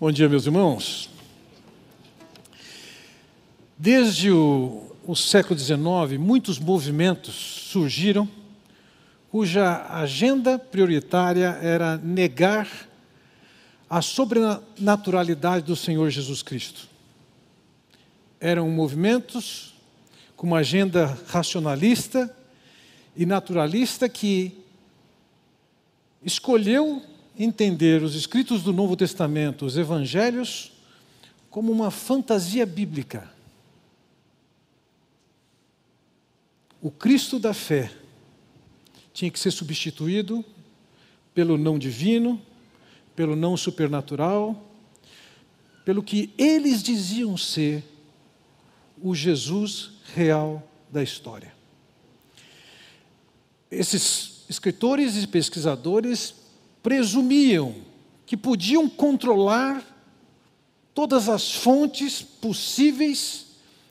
Bom 0.00 0.12
dia, 0.12 0.28
meus 0.28 0.46
irmãos. 0.46 1.10
Desde 3.76 4.30
o, 4.30 4.94
o 5.04 5.16
século 5.16 5.58
XIX, 5.58 6.20
muitos 6.20 6.60
movimentos 6.60 7.34
surgiram 7.34 8.28
cuja 9.28 9.84
agenda 9.90 10.56
prioritária 10.56 11.58
era 11.60 11.96
negar 11.96 12.68
a 13.90 14.00
sobrenaturalidade 14.00 15.66
do 15.66 15.74
Senhor 15.74 16.08
Jesus 16.10 16.44
Cristo. 16.44 16.88
Eram 18.38 18.70
movimentos 18.70 19.74
com 20.36 20.46
uma 20.46 20.58
agenda 20.58 21.18
racionalista 21.26 22.32
e 23.16 23.26
naturalista 23.26 24.08
que 24.08 24.56
escolheu 26.22 27.02
entender 27.38 28.02
os 28.02 28.14
escritos 28.14 28.62
do 28.62 28.72
Novo 28.72 28.96
Testamento, 28.96 29.64
os 29.64 29.76
evangelhos, 29.76 30.72
como 31.48 31.70
uma 31.70 31.90
fantasia 31.90 32.66
bíblica. 32.66 33.30
O 36.82 36.90
Cristo 36.90 37.38
da 37.38 37.54
fé 37.54 37.92
tinha 39.12 39.30
que 39.30 39.38
ser 39.38 39.50
substituído 39.50 40.44
pelo 41.32 41.56
não 41.56 41.78
divino, 41.78 42.40
pelo 43.14 43.34
não 43.34 43.56
supernatural, 43.56 44.64
pelo 45.84 46.02
que 46.02 46.32
eles 46.36 46.82
diziam 46.82 47.36
ser 47.36 47.82
o 49.00 49.14
Jesus 49.14 49.92
real 50.14 50.62
da 50.90 51.02
história. 51.02 51.52
Esses 53.70 54.44
escritores 54.48 55.16
e 55.22 55.26
pesquisadores 55.26 56.34
presumiam 56.88 57.74
que 58.24 58.34
podiam 58.34 58.88
controlar 58.88 59.84
todas 60.94 61.28
as 61.28 61.52
fontes 61.52 62.22
possíveis, 62.22 63.48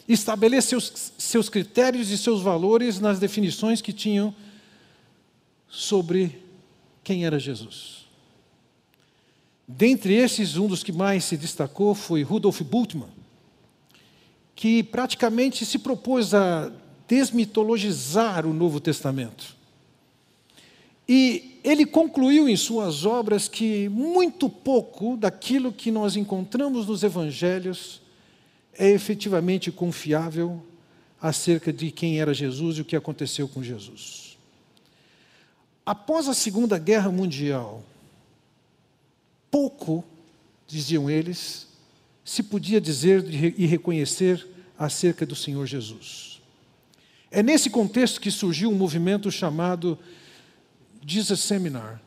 estabelecer 0.08 0.82
seus, 0.82 1.14
seus 1.16 1.48
critérios 1.48 2.10
e 2.10 2.18
seus 2.18 2.42
valores 2.42 3.00
nas 3.00 3.20
definições 3.20 3.84
que 3.84 3.94
tinham 3.94 4.34
sobre 5.70 6.42
quem 7.04 7.24
era 7.24 7.38
Jesus. 7.38 8.08
Dentre 9.68 10.16
esses, 10.16 10.58
um 10.58 10.66
dos 10.66 10.82
que 10.82 10.92
mais 10.92 11.24
se 11.24 11.38
destacou 11.38 11.94
foi 11.94 12.24
Rudolf 12.24 12.62
Bultmann, 12.62 13.12
que 14.56 14.82
praticamente 14.82 15.68
se 15.68 15.78
propôs 15.78 16.34
a 16.34 16.72
desmitologizar 17.08 18.44
o 18.48 18.54
Novo 18.54 18.80
Testamento. 18.80 19.56
E 21.08 21.57
ele 21.68 21.86
concluiu 21.86 22.48
em 22.48 22.56
suas 22.56 23.06
obras 23.06 23.50
que 23.50 23.90
muito 23.90 24.48
pouco 24.48 25.18
daquilo 25.18 25.74
que 25.74 25.92
nós 25.92 26.16
encontramos 26.16 26.88
nos 26.88 27.04
evangelhos 27.04 28.02
é 28.74 28.90
efetivamente 28.90 29.70
confiável 29.70 30.64
acerca 31.22 31.74
de 31.74 31.92
quem 31.92 32.22
era 32.22 32.34
Jesus 32.34 32.78
e 32.78 32.82
o 32.82 32.86
que 32.86 32.96
aconteceu 32.96 33.50
com 33.50 33.62
Jesus. 33.62 34.38
Após 35.86 36.30
a 36.30 36.34
Segunda 36.34 36.78
Guerra 36.78 37.12
Mundial, 37.12 37.84
pouco, 39.52 40.06
diziam 40.66 41.10
eles, 41.10 41.68
se 42.24 42.44
podia 42.44 42.80
dizer 42.80 43.26
e 43.58 43.66
reconhecer 43.66 44.48
acerca 44.80 45.26
do 45.26 45.36
Senhor 45.36 45.66
Jesus. 45.66 46.42
É 47.30 47.44
nesse 47.44 47.70
contexto 47.70 48.22
que 48.22 48.32
surgiu 48.32 48.70
um 48.70 48.76
movimento 48.76 49.30
chamado 49.30 50.00
Jesus 51.06 51.40
Seminar, 51.42 52.02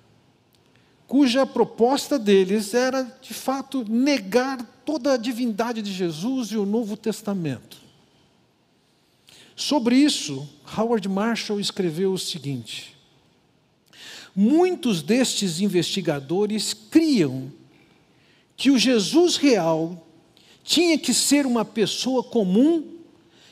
cuja 1.06 1.44
proposta 1.44 2.18
deles 2.18 2.72
era, 2.72 3.02
de 3.20 3.34
fato, 3.34 3.84
negar 3.88 4.64
toda 4.84 5.14
a 5.14 5.16
divindade 5.16 5.82
de 5.82 5.92
Jesus 5.92 6.48
e 6.48 6.56
o 6.56 6.64
Novo 6.64 6.96
Testamento. 6.96 7.78
Sobre 9.56 9.96
isso, 9.96 10.48
Howard 10.76 11.08
Marshall 11.08 11.60
escreveu 11.60 12.12
o 12.12 12.18
seguinte: 12.18 12.96
Muitos 14.34 15.02
destes 15.02 15.60
investigadores 15.60 16.72
criam 16.72 17.52
que 18.56 18.70
o 18.70 18.78
Jesus 18.78 19.36
real 19.36 20.06
tinha 20.62 20.96
que 20.98 21.12
ser 21.12 21.46
uma 21.46 21.64
pessoa 21.64 22.22
comum, 22.22 22.84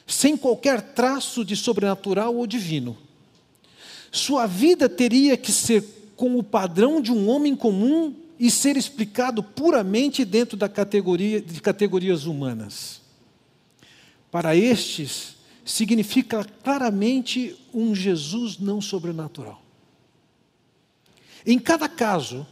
sem 0.07 0.37
qualquer 0.37 0.81
traço 0.81 1.45
de 1.45 1.57
sobrenatural 1.57 2.37
ou 2.37 2.47
divino. 2.47 2.97
Sua 4.11 4.47
vida 4.47 4.89
teria 4.89 5.37
que 5.37 5.53
ser 5.53 5.85
com 6.17 6.37
o 6.37 6.43
padrão 6.43 7.01
de 7.01 7.13
um 7.13 7.29
homem 7.29 7.55
comum 7.55 8.15
e 8.39 8.51
ser 8.51 8.77
explicado 8.77 9.43
puramente 9.43 10.25
dentro 10.25 10.57
da 10.57 10.69
categoria 10.69 11.41
de 11.41 11.61
categorias 11.61 12.25
humanas. 12.25 13.01
Para 14.31 14.55
estes, 14.57 15.37
significa 15.65 16.45
claramente 16.63 17.57
um 17.75 17.95
Jesus 17.95 18.59
não 18.59 18.81
sobrenatural. 18.81 19.63
Em 21.47 21.59
cada 21.59 21.89
caso, 21.89 22.47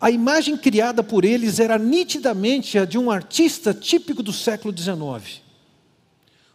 a 0.00 0.10
imagem 0.10 0.56
criada 0.56 1.02
por 1.02 1.24
eles 1.24 1.58
era 1.58 1.78
nitidamente 1.78 2.78
a 2.78 2.84
de 2.84 2.98
um 2.98 3.10
artista 3.10 3.72
típico 3.72 4.22
do 4.22 4.32
século 4.32 4.76
XIX. 4.76 5.40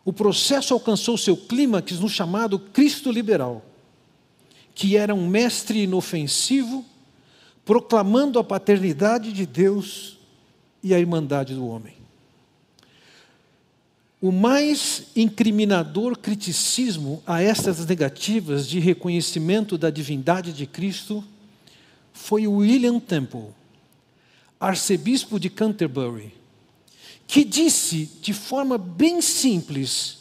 O 0.05 0.13
processo 0.13 0.73
alcançou 0.73 1.17
seu 1.17 1.35
clímax 1.35 1.99
no 1.99 2.09
chamado 2.09 2.59
Cristo 2.59 3.11
liberal 3.11 3.65
que 4.73 4.97
era 4.97 5.13
um 5.13 5.27
mestre 5.27 5.83
inofensivo, 5.83 6.85
proclamando 7.65 8.39
a 8.39 8.43
paternidade 8.43 9.31
de 9.31 9.45
Deus 9.45 10.17
e 10.83 10.93
a 10.93 10.99
irmandade 10.99 11.53
do 11.53 11.67
homem. 11.67 11.93
O 14.21 14.31
mais 14.31 15.07
incriminador 15.15 16.17
criticismo 16.17 17.23
a 17.25 17.41
estas 17.41 17.83
negativas 17.85 18.67
de 18.67 18.79
reconhecimento 18.79 19.77
da 19.79 19.89
divindade 19.89 20.53
de 20.53 20.67
Cristo 20.67 21.23
foi 22.13 22.45
William 22.45 22.99
Temple, 22.99 23.47
arcebispo 24.59 25.39
de 25.39 25.49
Canterbury, 25.49 26.33
que 27.25 27.43
disse 27.43 28.09
de 28.21 28.31
forma 28.31 28.77
bem 28.77 29.21
simples 29.21 30.20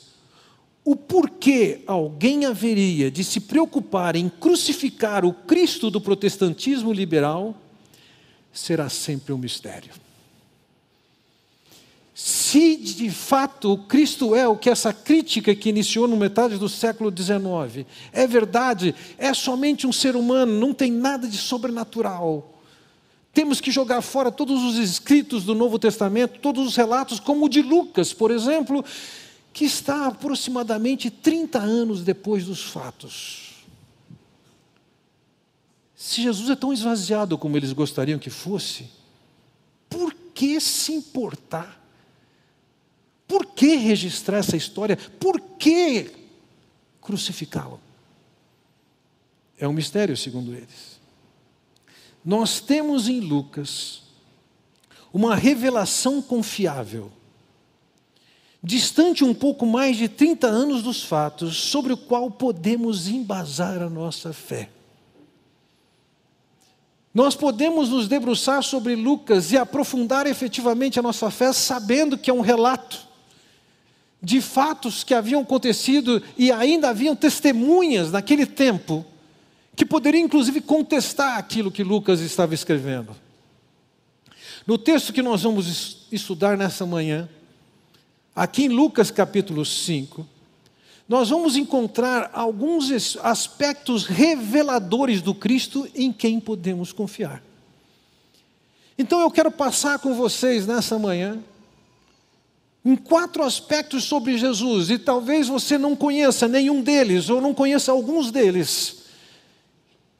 o 0.84 0.96
porquê 0.96 1.80
alguém 1.86 2.46
haveria 2.46 3.10
de 3.10 3.22
se 3.22 3.40
preocupar 3.40 4.16
em 4.16 4.28
crucificar 4.28 5.24
o 5.24 5.32
Cristo 5.32 5.90
do 5.90 6.00
protestantismo 6.00 6.92
liberal 6.92 7.54
será 8.52 8.88
sempre 8.88 9.32
um 9.32 9.38
mistério. 9.38 9.92
Se 12.14 12.76
de 12.76 13.10
fato 13.10 13.78
Cristo 13.88 14.34
é 14.34 14.46
o 14.46 14.56
que 14.56 14.68
essa 14.68 14.92
crítica 14.92 15.54
que 15.54 15.68
iniciou 15.68 16.06
no 16.08 16.16
metade 16.16 16.58
do 16.58 16.68
século 16.68 17.10
XIX 17.10 17.86
é 18.12 18.26
verdade, 18.26 18.94
é 19.16 19.32
somente 19.32 19.86
um 19.86 19.92
ser 19.92 20.16
humano, 20.16 20.58
não 20.58 20.74
tem 20.74 20.90
nada 20.90 21.28
de 21.28 21.38
sobrenatural. 21.38 22.60
Temos 23.32 23.60
que 23.60 23.70
jogar 23.70 24.02
fora 24.02 24.32
todos 24.32 24.62
os 24.64 24.76
escritos 24.76 25.44
do 25.44 25.54
Novo 25.54 25.78
Testamento, 25.78 26.40
todos 26.40 26.66
os 26.66 26.76
relatos, 26.76 27.20
como 27.20 27.46
o 27.46 27.48
de 27.48 27.62
Lucas, 27.62 28.12
por 28.12 28.30
exemplo, 28.30 28.84
que 29.52 29.64
está 29.64 30.06
aproximadamente 30.06 31.10
30 31.10 31.58
anos 31.58 32.02
depois 32.02 32.44
dos 32.44 32.62
fatos. 32.62 33.64
Se 35.94 36.22
Jesus 36.22 36.48
é 36.50 36.56
tão 36.56 36.72
esvaziado 36.72 37.36
como 37.36 37.56
eles 37.56 37.72
gostariam 37.72 38.18
que 38.18 38.30
fosse, 38.30 38.88
por 39.88 40.14
que 40.34 40.60
se 40.60 40.92
importar? 40.92 41.78
Por 43.28 43.46
que 43.46 43.76
registrar 43.76 44.38
essa 44.38 44.56
história? 44.56 44.96
Por 44.96 45.40
que 45.40 46.10
crucificá-lo? 47.00 47.80
É 49.58 49.68
um 49.68 49.72
mistério, 49.72 50.16
segundo 50.16 50.54
eles. 50.54 50.98
Nós 52.24 52.60
temos 52.60 53.08
em 53.08 53.20
Lucas 53.20 54.02
uma 55.12 55.34
revelação 55.34 56.22
confiável 56.22 57.12
distante 58.62 59.24
um 59.24 59.32
pouco 59.32 59.64
mais 59.64 59.96
de 59.96 60.08
30 60.08 60.46
anos 60.46 60.82
dos 60.82 61.02
fatos, 61.02 61.56
sobre 61.56 61.92
o 61.92 61.96
qual 61.96 62.30
podemos 62.30 63.08
embasar 63.08 63.80
a 63.80 63.88
nossa 63.88 64.32
fé. 64.32 64.68
Nós 67.12 67.34
podemos 67.34 67.88
nos 67.88 68.06
debruçar 68.06 68.62
sobre 68.62 68.94
Lucas 68.94 69.50
e 69.50 69.58
aprofundar 69.58 70.26
efetivamente 70.26 70.98
a 70.98 71.02
nossa 71.02 71.30
fé, 71.30 71.52
sabendo 71.52 72.16
que 72.16 72.30
é 72.30 72.34
um 72.34 72.40
relato 72.40 73.08
de 74.22 74.40
fatos 74.40 75.02
que 75.02 75.14
haviam 75.14 75.40
acontecido 75.40 76.22
e 76.36 76.52
ainda 76.52 76.90
haviam 76.90 77.16
testemunhas 77.16 78.12
naquele 78.12 78.46
tempo 78.46 79.04
que 79.74 79.84
poderiam 79.84 80.26
inclusive 80.26 80.60
contestar 80.60 81.38
aquilo 81.38 81.70
que 81.70 81.82
Lucas 81.82 82.20
estava 82.20 82.54
escrevendo. 82.54 83.16
No 84.66 84.76
texto 84.76 85.12
que 85.12 85.22
nós 85.22 85.42
vamos 85.42 86.06
estudar 86.12 86.56
nessa 86.56 86.84
manhã, 86.84 87.28
aqui 88.34 88.64
em 88.64 88.68
Lucas 88.68 89.10
capítulo 89.10 89.64
5, 89.64 90.26
nós 91.08 91.30
vamos 91.30 91.56
encontrar 91.56 92.30
alguns 92.32 93.16
aspectos 93.16 94.06
reveladores 94.06 95.20
do 95.20 95.34
Cristo 95.34 95.88
em 95.94 96.12
quem 96.12 96.38
podemos 96.38 96.92
confiar. 96.92 97.42
Então 98.96 99.20
eu 99.20 99.30
quero 99.30 99.50
passar 99.50 99.98
com 99.98 100.14
vocês 100.14 100.66
nessa 100.66 100.98
manhã 100.98 101.42
em 102.84 102.96
quatro 102.96 103.42
aspectos 103.42 104.04
sobre 104.04 104.38
Jesus, 104.38 104.90
e 104.90 104.98
talvez 104.98 105.48
você 105.48 105.76
não 105.76 105.94
conheça 105.94 106.48
nenhum 106.48 106.82
deles, 106.82 107.28
ou 107.28 107.40
não 107.40 107.52
conheça 107.52 107.92
alguns 107.92 108.30
deles. 108.30 109.02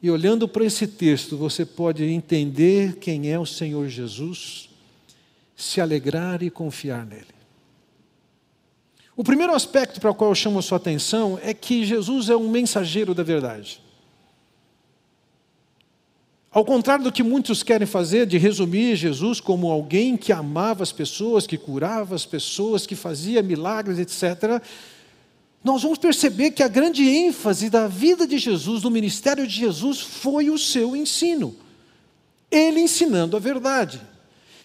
E 0.03 0.11
olhando 0.11 0.47
para 0.47 0.65
esse 0.65 0.87
texto, 0.87 1.37
você 1.37 1.65
pode 1.65 2.05
entender 2.05 2.97
quem 2.97 3.31
é 3.31 3.39
o 3.39 3.47
Senhor 3.47 3.89
Jesus, 3.89 4.69
se 5.57 5.81
alegrar 5.81 6.43
e 6.43 6.51
confiar 6.51 7.07
nele. 7.07 7.40
O 9.21 9.23
primeiro 9.23 9.55
aspecto 9.55 10.01
para 10.01 10.11
o 10.11 10.15
qual 10.15 10.31
eu 10.31 10.35
chamo 10.35 10.61
a 10.61 10.63
sua 10.63 10.79
atenção 10.79 11.39
é 11.43 11.53
que 11.53 11.85
Jesus 11.85 12.31
é 12.31 12.37
um 12.37 12.49
mensageiro 12.49 13.15
da 13.15 13.23
verdade. 13.23 13.79
Ao 16.51 16.65
contrário 16.65 17.05
do 17.05 17.13
que 17.13 17.23
muitos 17.23 17.63
querem 17.63 17.87
fazer, 17.87 18.25
de 18.25 18.39
resumir 18.39 18.97
Jesus 18.97 19.39
como 19.39 19.71
alguém 19.71 20.17
que 20.17 20.33
amava 20.33 20.83
as 20.83 20.91
pessoas, 20.91 21.47
que 21.47 21.59
curava 21.59 22.15
as 22.15 22.25
pessoas, 22.25 22.87
que 22.87 22.97
fazia 22.97 23.43
milagres, 23.43 23.99
etc., 23.99 24.63
nós 25.63 25.83
vamos 25.83 25.99
perceber 25.99 26.53
que 26.53 26.63
a 26.63 26.69
grande 26.69 27.07
ênfase 27.07 27.69
da 27.69 27.87
vida 27.87 28.27
de 28.27 28.39
Jesus, 28.39 28.81
do 28.81 28.91
ministério 28.91 29.47
de 29.47 29.55
Jesus, 29.55 30.01
foi 30.01 30.49
o 30.49 30.57
seu 30.57 30.97
ensino. 30.97 31.55
Ele 32.51 32.81
ensinando 32.81 33.37
a 33.37 33.39
verdade. 33.39 34.01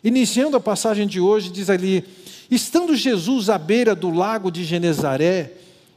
Iniciando 0.01 0.56
a 0.56 0.62
passagem 0.62 1.06
de 1.06 1.19
hoje, 1.19 1.51
diz 1.51 1.69
ali: 1.69 2.06
Estando 2.50 2.95
Jesus 2.95 3.50
à 3.50 3.57
beira 3.57 3.95
do 3.95 4.09
lago 4.09 4.51
de 4.51 4.63
Genezaré, 4.63 5.53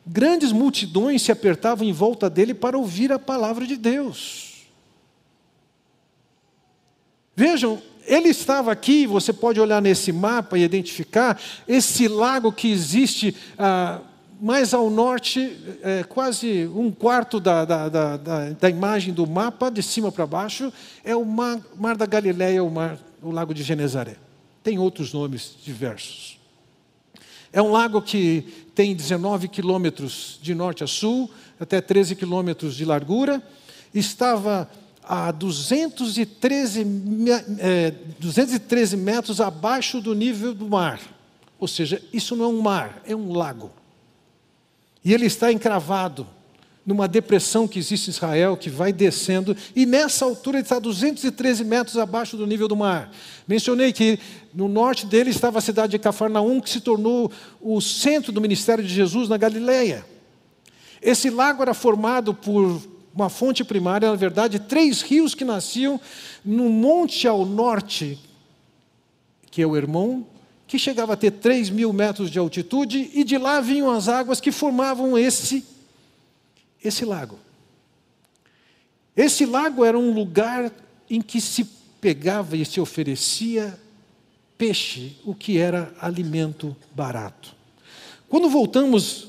grandes 0.06 0.52
multidões 0.52 1.22
se 1.22 1.30
apertavam 1.30 1.86
em 1.86 1.92
volta 1.92 2.30
dele 2.30 2.54
para 2.54 2.78
ouvir 2.78 3.12
a 3.12 3.18
palavra 3.18 3.66
de 3.66 3.76
Deus. 3.76 4.66
Vejam, 7.36 7.80
ele 8.06 8.30
estava 8.30 8.72
aqui, 8.72 9.06
você 9.06 9.32
pode 9.32 9.60
olhar 9.60 9.80
nesse 9.82 10.10
mapa 10.10 10.58
e 10.58 10.62
identificar 10.62 11.38
esse 11.68 12.08
lago 12.08 12.50
que 12.50 12.70
existe 12.70 13.36
ah, 13.58 14.00
mais 14.40 14.72
ao 14.72 14.88
norte, 14.88 15.56
é, 15.82 16.04
quase 16.04 16.66
um 16.68 16.90
quarto 16.90 17.38
da, 17.38 17.64
da, 17.64 17.88
da, 17.88 18.16
da, 18.50 18.70
imagem 18.70 19.12
do 19.12 19.26
mapa, 19.26 19.70
de 19.70 19.82
cima 19.82 20.10
para 20.10 20.26
baixo, 20.26 20.72
é 21.04 21.14
o 21.14 21.24
mar, 21.24 21.60
mar 21.76 21.96
da 21.96 22.06
Galileia, 22.06 22.62
o, 22.62 22.70
mar, 22.70 22.98
o 23.22 23.30
lago 23.30 23.52
de 23.52 23.62
Genezaré. 23.62 24.16
Tem 24.62 24.78
outros 24.78 25.12
nomes 25.12 25.56
diversos. 25.64 26.37
É 27.52 27.62
um 27.62 27.70
lago 27.70 28.02
que 28.02 28.42
tem 28.74 28.94
19 28.94 29.48
quilômetros 29.48 30.38
de 30.42 30.54
norte 30.54 30.84
a 30.84 30.86
sul, 30.86 31.30
até 31.58 31.80
13 31.80 32.14
quilômetros 32.14 32.76
de 32.76 32.84
largura. 32.84 33.42
Estava 33.94 34.70
a 35.02 35.30
213, 35.30 36.86
é, 37.58 37.92
213 38.20 38.96
metros 38.96 39.40
abaixo 39.40 40.00
do 40.00 40.14
nível 40.14 40.54
do 40.54 40.68
mar. 40.68 41.00
Ou 41.58 41.66
seja, 41.66 42.02
isso 42.12 42.36
não 42.36 42.44
é 42.44 42.48
um 42.48 42.60
mar, 42.60 43.02
é 43.06 43.16
um 43.16 43.32
lago. 43.32 43.72
E 45.04 45.14
ele 45.14 45.26
está 45.26 45.50
encravado 45.50 46.26
numa 46.88 47.06
depressão 47.06 47.68
que 47.68 47.78
existe 47.78 48.08
em 48.08 48.12
Israel, 48.12 48.56
que 48.56 48.70
vai 48.70 48.94
descendo, 48.94 49.54
e 49.76 49.84
nessa 49.84 50.24
altura 50.24 50.56
ele 50.56 50.62
está 50.62 50.78
213 50.78 51.62
metros 51.62 51.98
abaixo 51.98 52.34
do 52.34 52.46
nível 52.46 52.66
do 52.66 52.74
mar. 52.74 53.12
Mencionei 53.46 53.92
que 53.92 54.18
no 54.54 54.68
norte 54.68 55.04
dele 55.04 55.28
estava 55.28 55.58
a 55.58 55.60
cidade 55.60 55.90
de 55.90 55.98
Cafarnaum, 55.98 56.62
que 56.62 56.70
se 56.70 56.80
tornou 56.80 57.30
o 57.60 57.78
centro 57.82 58.32
do 58.32 58.40
ministério 58.40 58.82
de 58.82 58.88
Jesus 58.88 59.28
na 59.28 59.36
Galileia. 59.36 60.02
Esse 61.02 61.28
lago 61.28 61.60
era 61.60 61.74
formado 61.74 62.32
por 62.32 62.80
uma 63.14 63.28
fonte 63.28 63.62
primária, 63.62 64.08
na 64.08 64.16
verdade, 64.16 64.58
três 64.58 65.02
rios 65.02 65.34
que 65.34 65.44
nasciam 65.44 66.00
no 66.42 66.70
monte 66.70 67.28
ao 67.28 67.44
norte, 67.44 68.18
que 69.50 69.60
é 69.60 69.66
o 69.66 69.76
Hermon, 69.76 70.22
que 70.66 70.78
chegava 70.78 71.12
a 71.12 71.16
ter 71.18 71.32
3 71.32 71.68
mil 71.68 71.92
metros 71.92 72.30
de 72.30 72.38
altitude, 72.38 73.10
e 73.12 73.24
de 73.24 73.36
lá 73.36 73.60
vinham 73.60 73.90
as 73.90 74.08
águas 74.08 74.40
que 74.40 74.50
formavam 74.50 75.18
esse, 75.18 75.76
esse 76.82 77.04
lago. 77.04 77.38
Esse 79.16 79.44
lago 79.44 79.84
era 79.84 79.98
um 79.98 80.12
lugar 80.12 80.72
em 81.10 81.20
que 81.20 81.40
se 81.40 81.64
pegava 82.00 82.56
e 82.56 82.64
se 82.64 82.80
oferecia 82.80 83.78
peixe, 84.56 85.16
o 85.24 85.34
que 85.34 85.58
era 85.58 85.94
alimento 86.00 86.76
barato. 86.94 87.54
Quando 88.28 88.50
voltamos 88.50 89.28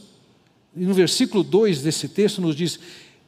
no 0.75 0.93
versículo 0.93 1.43
2 1.43 1.81
desse 1.83 2.09
texto, 2.09 2.41
nos 2.41 2.55
diz: 2.55 2.79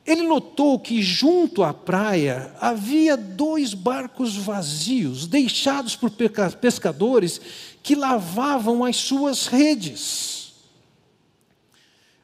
ele 0.06 0.24
notou 0.24 0.80
que 0.80 1.02
junto 1.02 1.64
à 1.64 1.74
praia 1.74 2.54
havia 2.60 3.16
dois 3.16 3.74
barcos 3.74 4.36
vazios, 4.36 5.28
deixados 5.28 5.96
por 5.96 6.12
pescadores 6.60 7.40
que 7.84 7.96
lavavam 7.96 8.84
as 8.84 8.96
suas 8.98 9.46
redes. 9.46 10.41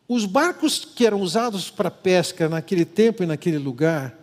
Os 0.08 0.26
barcos 0.26 0.86
que 0.86 1.06
eram 1.06 1.20
usados 1.22 1.70
para 1.70 1.92
pesca 1.92 2.48
naquele 2.48 2.86
tempo 2.86 3.24
e 3.24 3.26
naquele 3.26 3.58
lugar, 3.58 4.18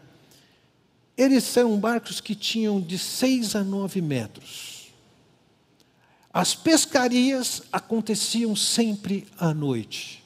eles 1.17 1.57
eram 1.57 1.79
barcos 1.79 2.21
que 2.21 2.35
tinham 2.35 2.81
de 2.81 2.99
seis 2.99 3.55
a 3.55 3.63
nove 3.63 4.01
metros. 4.01 4.93
As 6.33 6.55
pescarias 6.55 7.63
aconteciam 7.71 8.57
sempre 8.57 9.27
à 9.39 9.53
noite. 9.53 10.25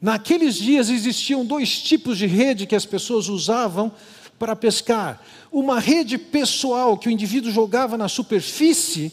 Naqueles 0.00 0.54
dias 0.54 0.88
existiam 0.88 1.44
dois 1.44 1.80
tipos 1.80 2.16
de 2.16 2.26
rede 2.26 2.66
que 2.66 2.76
as 2.76 2.86
pessoas 2.86 3.28
usavam 3.28 3.90
para 4.38 4.54
pescar: 4.54 5.22
uma 5.50 5.80
rede 5.80 6.16
pessoal 6.16 6.96
que 6.96 7.08
o 7.08 7.10
indivíduo 7.10 7.50
jogava 7.50 7.98
na 7.98 8.08
superfície 8.08 9.12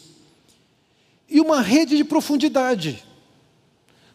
e 1.28 1.40
uma 1.40 1.60
rede 1.60 1.96
de 1.96 2.04
profundidade. 2.04 3.02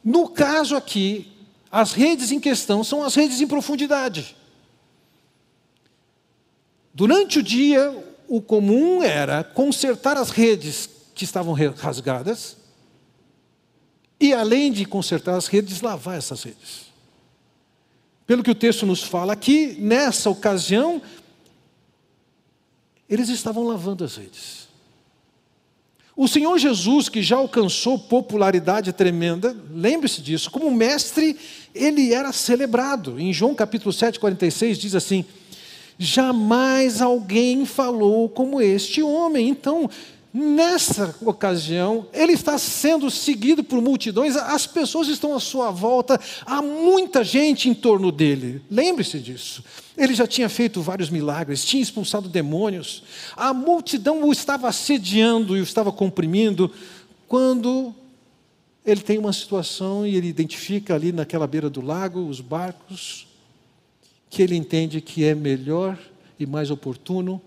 No 0.04 0.28
caso 0.30 0.76
aqui, 0.76 1.32
as 1.72 1.94
redes 1.94 2.32
em 2.32 2.40
questão 2.40 2.84
são 2.84 3.04
as 3.04 3.16
redes 3.16 3.42
em 3.42 3.48
profundidade. 3.48 4.36
Durante 6.94 7.40
o 7.40 7.44
dia, 7.44 7.92
o 8.28 8.42
comum 8.42 9.02
era 9.02 9.44
consertar 9.44 10.18
as 10.18 10.30
redes 10.30 10.90
que 11.16 11.24
estavam 11.24 11.54
rasgadas 11.76 12.58
e 14.20 14.34
além 14.34 14.72
de 14.72 14.86
consertar 14.86 15.36
as 15.36 15.48
redes, 15.48 15.82
lavar 15.82 16.18
essas 16.18 16.44
redes. 16.44 16.94
Pelo 18.26 18.44
que 18.44 18.52
o 18.52 18.56
texto 18.56 18.86
nos 18.86 19.04
fala 19.04 19.34
aqui, 19.34 19.76
nessa 19.80 20.30
ocasião, 20.30 21.02
eles 23.10 23.30
estavam 23.30 23.64
lavando 23.64 24.04
as 24.04 24.16
redes. 24.16 24.63
O 26.16 26.28
Senhor 26.28 26.58
Jesus, 26.60 27.10
que 27.10 27.24
já 27.24 27.38
alcançou 27.38 27.98
popularidade 27.98 28.94
tremenda, 28.94 29.56
lembre-se 29.74 30.22
disso, 30.22 30.52
como 30.52 30.70
mestre, 30.70 31.36
ele 31.74 32.14
era 32.14 32.32
celebrado. 32.32 33.20
Em 33.20 33.34
João 33.34 33.56
capítulo 33.56 33.92
7, 33.92 34.20
46, 34.20 34.78
diz 34.78 34.94
assim: 34.94 35.26
Jamais 35.98 37.02
alguém 37.02 37.66
falou 37.66 38.30
como 38.30 38.62
este 38.62 39.02
homem. 39.02 39.50
Então, 39.50 39.90
Nessa 40.34 41.16
ocasião, 41.22 42.08
ele 42.12 42.34
está 42.34 42.58
sendo 42.58 43.12
seguido 43.12 43.64
por 43.64 43.80
multidões, 43.80 44.36
as 44.36 44.66
pessoas 44.66 45.08
estão 45.08 45.36
à 45.36 45.40
sua 45.40 45.70
volta, 45.70 46.20
há 46.44 46.60
muita 46.60 47.24
gente 47.24 47.70
em 47.70 47.74
torno 47.76 48.12
dele. 48.12 48.60
Lembre-se 48.70 49.20
disso. 49.20 49.64
Ele 49.96 50.16
já 50.16 50.26
tinha 50.26 50.50
feito 50.50 50.82
vários 50.82 51.12
milagres, 51.12 51.64
tinha 51.64 51.84
expulsado 51.84 52.28
demônios, 52.28 53.04
a 53.38 53.54
multidão 53.54 54.24
o 54.24 54.32
estava 54.32 54.68
assediando 54.68 55.56
e 55.56 55.60
o 55.60 55.64
estava 55.64 55.92
comprimindo, 55.92 56.72
quando 57.28 57.94
ele 58.84 59.02
tem 59.02 59.20
uma 59.20 59.34
situação 59.34 60.04
e 60.04 60.16
ele 60.16 60.28
identifica 60.28 60.96
ali 60.96 61.12
naquela 61.12 61.46
beira 61.46 61.70
do 61.70 61.80
lago 61.80 62.28
os 62.28 62.42
barcos, 62.42 63.28
que 64.32 64.42
ele 64.42 64.56
entende 64.56 65.00
que 65.00 65.24
é 65.24 65.36
melhor 65.36 65.96
e 66.40 66.48
mais 66.48 66.72
oportuno 66.72 67.40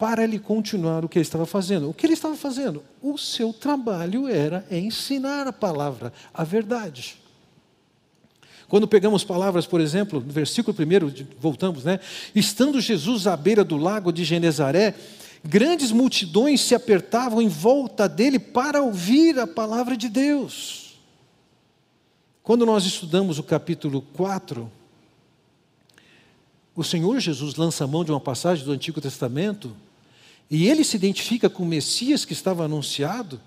para 0.00 0.24
ele 0.24 0.38
continuar 0.38 1.04
o 1.04 1.08
que 1.10 1.18
ele 1.18 1.24
estava 1.24 1.44
fazendo. 1.44 1.90
O 1.90 1.92
que 1.92 2.06
ele 2.06 2.14
estava 2.14 2.34
fazendo? 2.34 2.82
O 3.02 3.18
seu 3.18 3.52
trabalho 3.52 4.26
era 4.26 4.66
ensinar 4.70 5.46
a 5.46 5.52
palavra, 5.52 6.10
a 6.32 6.42
verdade. 6.42 7.18
Quando 8.66 8.88
pegamos 8.88 9.24
palavras, 9.24 9.66
por 9.66 9.78
exemplo, 9.78 10.20
no 10.20 10.32
versículo 10.32 10.74
1, 10.74 11.26
voltamos, 11.38 11.84
né? 11.84 12.00
Estando 12.34 12.80
Jesus 12.80 13.26
à 13.26 13.36
beira 13.36 13.62
do 13.62 13.76
lago 13.76 14.10
de 14.10 14.24
Genezaré, 14.24 14.94
grandes 15.44 15.92
multidões 15.92 16.62
se 16.62 16.74
apertavam 16.74 17.42
em 17.42 17.48
volta 17.48 18.08
dele 18.08 18.38
para 18.38 18.80
ouvir 18.80 19.38
a 19.38 19.46
palavra 19.46 19.98
de 19.98 20.08
Deus. 20.08 20.94
Quando 22.42 22.64
nós 22.64 22.86
estudamos 22.86 23.38
o 23.38 23.42
capítulo 23.42 24.00
4, 24.14 24.70
o 26.74 26.82
Senhor 26.82 27.20
Jesus 27.20 27.56
lança 27.56 27.84
a 27.84 27.86
mão 27.86 28.02
de 28.02 28.10
uma 28.10 28.20
passagem 28.20 28.64
do 28.64 28.72
Antigo 28.72 28.98
Testamento 28.98 29.76
e 30.50 30.66
ele 30.66 30.82
se 30.82 30.96
identifica 30.96 31.48
com 31.48 31.62
o 31.62 31.66
Messias 31.66 32.24
que 32.24 32.32
estava 32.32 32.64
anunciado, 32.64 33.40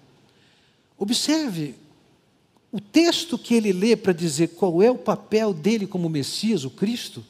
observe 0.98 1.76
o 2.72 2.80
texto 2.80 3.38
que 3.38 3.54
ele 3.54 3.74
lê 3.74 3.96
para 3.96 4.14
dizer 4.14 4.50
qual 4.50 4.82
é 4.82 4.90
o 4.90 4.98
papel 4.98 5.54
dele 5.54 5.86
como 5.86 6.10
Messias, 6.10 6.64
o 6.64 6.70
Cristo, 6.70 7.24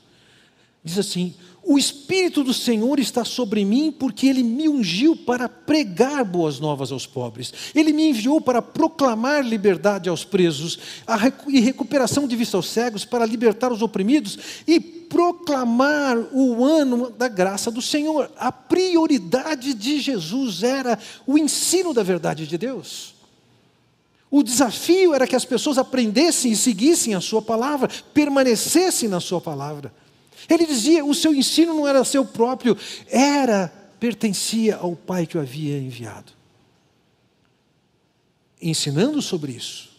Diz 0.84 1.00
assim: 1.00 1.34
O 1.64 1.78
Espírito 1.78 2.44
do 2.44 2.54
Senhor 2.54 3.00
está 3.00 3.24
sobre 3.24 3.64
mim, 3.64 3.90
porque 3.90 4.28
ele 4.28 4.44
me 4.44 4.68
ungiu 4.68 5.16
para 5.16 5.48
pregar 5.48 6.26
boas 6.26 6.60
novas 6.60 6.92
aos 6.92 7.06
pobres. 7.06 7.54
Ele 7.74 7.94
me 7.94 8.10
enviou 8.10 8.42
para 8.42 8.62
proclamar 8.62 9.46
liberdade 9.46 10.10
aos 10.10 10.26
presos 10.26 10.78
e 11.48 11.62
recuperação 11.62 12.28
de 12.28 12.36
vista 12.36 12.58
aos 12.58 12.68
cegos, 12.68 13.06
para 13.06 13.26
libertar 13.26 13.72
os 13.72 13.82
oprimidos 13.82 14.38
e 14.68 14.80
proclamar 14.80 16.18
o 16.34 16.66
ano 16.66 17.10
da 17.12 17.30
graça 17.30 17.72
do 17.72 17.82
Senhor. 17.82 18.30
A 18.38 18.52
prioridade 18.52 19.74
de 19.74 20.02
Jesus 20.02 20.64
era 20.64 21.00
o 21.26 21.38
ensino 21.38 21.94
da 21.94 22.04
verdade 22.04 22.46
de 22.46 22.58
Deus. 22.58 23.14
O 24.30 24.44
desafio 24.44 25.14
era 25.14 25.28
que 25.28 25.36
as 25.36 25.46
pessoas 25.46 25.78
aprendessem 25.78 26.52
e 26.52 26.56
seguissem 26.56 27.14
a 27.14 27.22
Sua 27.22 27.42
palavra, 27.42 27.88
permanecessem 28.14 29.08
na 29.08 29.20
Sua 29.22 29.40
palavra. 29.40 29.94
Ele 30.50 30.66
dizia: 30.66 31.06
o 31.06 31.14
seu 31.14 31.34
ensino 31.34 31.74
não 31.74 31.88
era 31.88 32.04
seu 32.04 32.26
próprio, 32.26 32.78
era, 33.08 33.68
pertencia 34.00 34.78
ao 34.78 34.96
Pai 34.96 35.26
que 35.26 35.38
o 35.38 35.42
havia 35.42 35.78
enviado. 35.78 36.32
Ensinando 38.62 39.22
sobre 39.22 39.54
isso, 39.54 39.92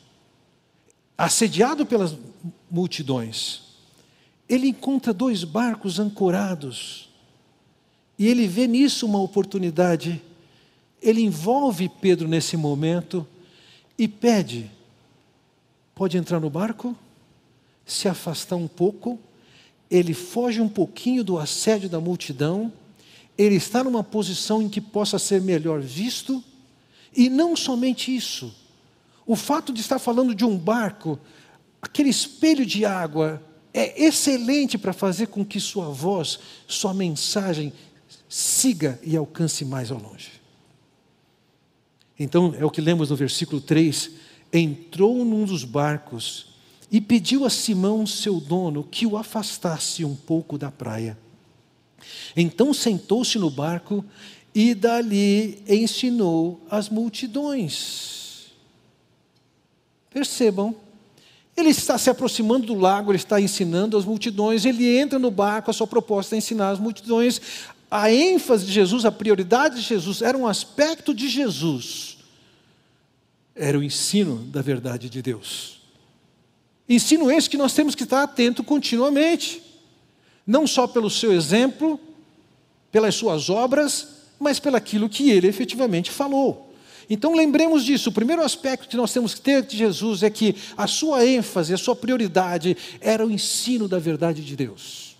assediado 1.17 1.85
pelas 1.85 2.17
multidões, 2.71 3.63
ele 4.49 4.69
encontra 4.69 5.13
dois 5.13 5.45
barcos 5.45 5.99
ancorados, 5.99 7.09
e 8.19 8.27
ele 8.27 8.47
vê 8.47 8.67
nisso 8.67 9.07
uma 9.07 9.21
oportunidade. 9.21 10.23
Ele 11.03 11.21
envolve 11.21 11.89
Pedro 11.89 12.29
nesse 12.29 12.57
momento 12.57 13.27
e 13.99 14.07
pede: 14.09 14.71
pode 15.95 16.17
entrar 16.17 16.41
no 16.41 16.49
barco, 16.49 16.97
se 17.85 18.09
afastar 18.09 18.57
um 18.57 18.69
pouco 18.69 19.19
ele 19.91 20.14
foge 20.14 20.61
um 20.61 20.69
pouquinho 20.69 21.23
do 21.23 21.38
assédio 21.38 21.88
da 21.88 22.00
multidão, 22.00 22.73
ele 23.37 23.57
está 23.57 23.83
numa 23.83 24.03
posição 24.03 24.62
em 24.62 24.69
que 24.69 24.81
possa 24.81 25.19
ser 25.19 25.41
melhor 25.41 25.81
visto, 25.81 26.43
e 27.17 27.29
não 27.29 27.55
somente 27.55 28.14
isso, 28.14 28.55
o 29.26 29.37
fato 29.37 29.73
de 29.73 29.81
estar 29.81 29.99
falando 29.99 30.35
de 30.35 30.45
um 30.45 30.57
barco, 30.57 31.19
aquele 31.81 32.11
espelho 32.11 32.67
de 32.67 32.85
água, 32.85 33.43
é 33.73 34.05
excelente 34.05 34.79
para 34.79 34.93
fazer 34.93 35.29
com 35.29 35.45
que 35.45 35.59
sua 35.59 35.88
voz, 35.88 36.38
sua 36.69 36.95
mensagem 36.95 37.73
siga 38.29 39.00
e 39.03 39.17
alcance 39.17 39.64
mais 39.64 39.91
ao 39.91 39.99
longe. 39.99 40.33
Então, 42.19 42.55
é 42.57 42.64
o 42.64 42.71
que 42.71 42.81
lemos 42.81 43.11
no 43.11 43.17
versículo 43.17 43.61
3: 43.61 44.11
entrou 44.53 45.25
num 45.25 45.45
dos 45.45 45.64
barcos 45.64 46.53
e 46.91 47.00
pediu 47.00 47.45
a 47.45 47.50
Simão, 47.50 48.07
seu 48.07 48.41
dono, 48.41 48.85
que 48.85 49.07
o 49.07 49.17
afastasse 49.17 50.05
um 50.05 50.14
pouco 50.14 50.57
da 50.57 50.71
praia. 50.71 51.19
Então 52.37 52.73
sentou-se 52.73 53.38
no 53.38 53.50
barco 53.50 54.05
e 54.55 54.75
dali 54.75 55.62
ensinou 55.69 56.61
as 56.71 56.88
multidões. 56.88 58.53
Percebam, 60.11 60.76
ele 61.57 61.71
está 61.71 61.99
se 61.99 62.11
aproximando 62.11 62.67
do 62.67 62.75
lago, 62.75 63.11
ele 63.11 63.17
está 63.17 63.41
ensinando 63.41 63.97
as 63.97 64.05
multidões, 64.05 64.64
ele 64.64 64.97
entra 64.97 65.19
no 65.19 65.31
barco, 65.31 65.71
a 65.71 65.75
sua 65.75 65.87
proposta 65.87 66.35
é 66.35 66.38
ensinar 66.38 66.71
as 66.71 66.79
multidões. 66.79 67.41
A 67.91 68.12
ênfase 68.12 68.67
de 68.67 68.73
Jesus, 68.73 69.05
a 69.05 69.12
prioridade 69.12 69.76
de 69.76 69.83
Jesus, 69.83 70.23
era 70.23 70.37
um 70.37 70.47
aspecto 70.47 71.14
de 71.14 71.29
Jesus, 71.29 72.19
era 73.55 73.79
o 73.79 73.83
ensino 73.83 74.37
da 74.47 74.62
verdade 74.62 75.09
de 75.09 75.23
Deus. 75.23 75.84
Ensino 76.88 77.31
esse 77.31 77.49
que 77.49 77.57
nós 77.57 77.73
temos 77.73 77.95
que 77.95 78.03
estar 78.03 78.23
atento 78.23 78.62
continuamente, 78.62 79.62
não 80.47 80.67
só 80.67 80.87
pelo 80.87 81.09
seu 81.09 81.33
exemplo, 81.33 81.99
pelas 82.93 83.14
suas 83.14 83.49
obras, 83.49 84.09
mas 84.38 84.61
pelaquilo 84.61 85.09
que 85.09 85.31
ele 85.31 85.47
efetivamente 85.47 86.11
falou. 86.11 86.75
Então 87.09 87.35
lembremos 87.35 87.85
disso. 87.85 88.11
O 88.11 88.12
primeiro 88.12 88.43
aspecto 88.43 88.88
que 88.88 88.97
nós 88.97 89.12
temos 89.12 89.35
que 89.35 89.41
ter 89.41 89.62
de 89.62 89.76
Jesus 89.76 90.23
é 90.23 90.31
que 90.31 90.55
a 90.76 90.87
sua 90.87 91.25
ênfase, 91.26 91.73
a 91.73 91.79
sua 91.79 91.97
prioridade 91.97 92.76
era 93.00 93.26
o 93.26 93.31
ensino 93.31 93.88
da 93.88 93.99
verdade 93.99 94.45
de 94.45 94.57
Deus. 94.57 95.17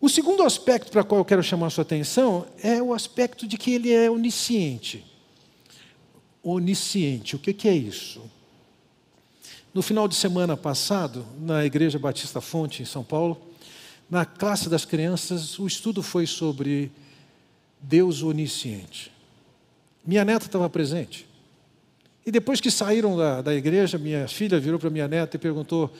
O 0.00 0.08
segundo 0.08 0.44
aspecto 0.44 0.92
para 0.92 1.02
o 1.02 1.04
qual 1.04 1.20
eu 1.20 1.24
quero 1.24 1.42
chamar 1.42 1.66
a 1.66 1.70
sua 1.70 1.82
atenção 1.82 2.46
é 2.62 2.80
o 2.80 2.94
aspecto 2.94 3.46
de 3.46 3.58
que 3.58 3.72
ele 3.72 3.92
é 3.92 4.10
onisciente. 4.10 5.04
Onisciente, 6.42 7.34
o 7.34 7.38
que 7.38 7.68
é 7.68 7.74
isso? 7.74 8.22
No 9.74 9.82
final 9.82 10.08
de 10.08 10.14
semana 10.14 10.56
passado, 10.56 11.26
na 11.40 11.64
Igreja 11.64 11.98
Batista 11.98 12.40
Fonte, 12.40 12.82
em 12.82 12.86
São 12.86 13.04
Paulo, 13.04 13.40
na 14.10 14.24
classe 14.24 14.68
das 14.68 14.84
crianças, 14.84 15.58
o 15.58 15.66
estudo 15.66 16.02
foi 16.02 16.26
sobre 16.26 16.90
Deus 17.80 18.22
onisciente. 18.22 19.12
Minha 20.04 20.24
neta 20.24 20.46
estava 20.46 20.68
presente. 20.70 21.26
E 22.24 22.30
depois 22.30 22.60
que 22.60 22.70
saíram 22.70 23.16
da, 23.16 23.42
da 23.42 23.54
igreja, 23.54 23.98
minha 23.98 24.26
filha 24.26 24.58
virou 24.58 24.78
para 24.78 24.90
minha 24.90 25.06
neta 25.06 25.36
e 25.36 25.38
perguntou: 25.38 25.92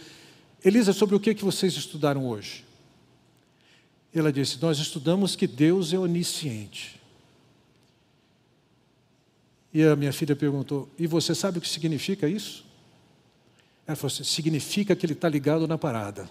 Elisa, 0.65 0.93
sobre 0.93 1.15
o 1.15 1.21
que, 1.21 1.35
que 1.35 1.45
vocês 1.45 1.75
estudaram 1.75 2.27
hoje? 2.27 2.65
Ela 4.15 4.33
disse: 4.33 4.61
Nós 4.61 4.79
estudamos 4.79 5.37
que 5.37 5.47
Deus 5.47 5.93
é 5.93 5.99
onisciente. 5.99 6.99
E 9.73 9.83
a 9.83 9.95
minha 9.95 10.13
filha 10.13 10.35
perguntou: 10.35 10.89
E 10.99 11.07
você 11.07 11.35
sabe 11.35 11.59
o 11.59 11.61
que 11.61 11.69
significa 11.69 12.29
isso? 12.29 12.68
Ela 13.88 13.97
falou 13.97 14.12
assim: 14.12 14.23
significa 14.23 14.95
que 14.95 15.07
ele 15.07 15.14
está 15.14 15.30
ligado 15.30 15.66
na 15.66 15.78
parada. 15.78 16.28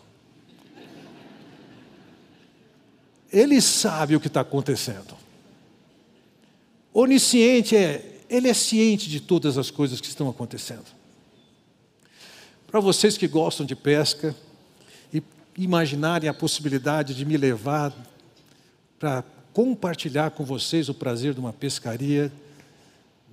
Ele 3.33 3.59
sabe 3.59 4.15
o 4.15 4.19
que 4.19 4.27
está 4.27 4.41
acontecendo. 4.41 5.17
Onisciente 6.93 7.75
é, 7.75 8.21
ele 8.29 8.47
é 8.47 8.53
ciente 8.53 9.09
de 9.09 9.19
todas 9.19 9.57
as 9.57 9.71
coisas 9.71 9.99
que 9.99 10.07
estão 10.07 10.29
acontecendo. 10.29 10.85
Para 12.67 12.79
vocês 12.79 13.17
que 13.17 13.27
gostam 13.27 13.65
de 13.65 13.75
pesca 13.75 14.35
e 15.11 15.21
imaginarem 15.57 16.29
a 16.29 16.33
possibilidade 16.33 17.15
de 17.15 17.25
me 17.25 17.37
levar 17.37 17.93
para 18.99 19.23
compartilhar 19.51 20.31
com 20.31 20.45
vocês 20.45 20.89
o 20.89 20.93
prazer 20.93 21.33
de 21.33 21.39
uma 21.39 21.53
pescaria, 21.53 22.31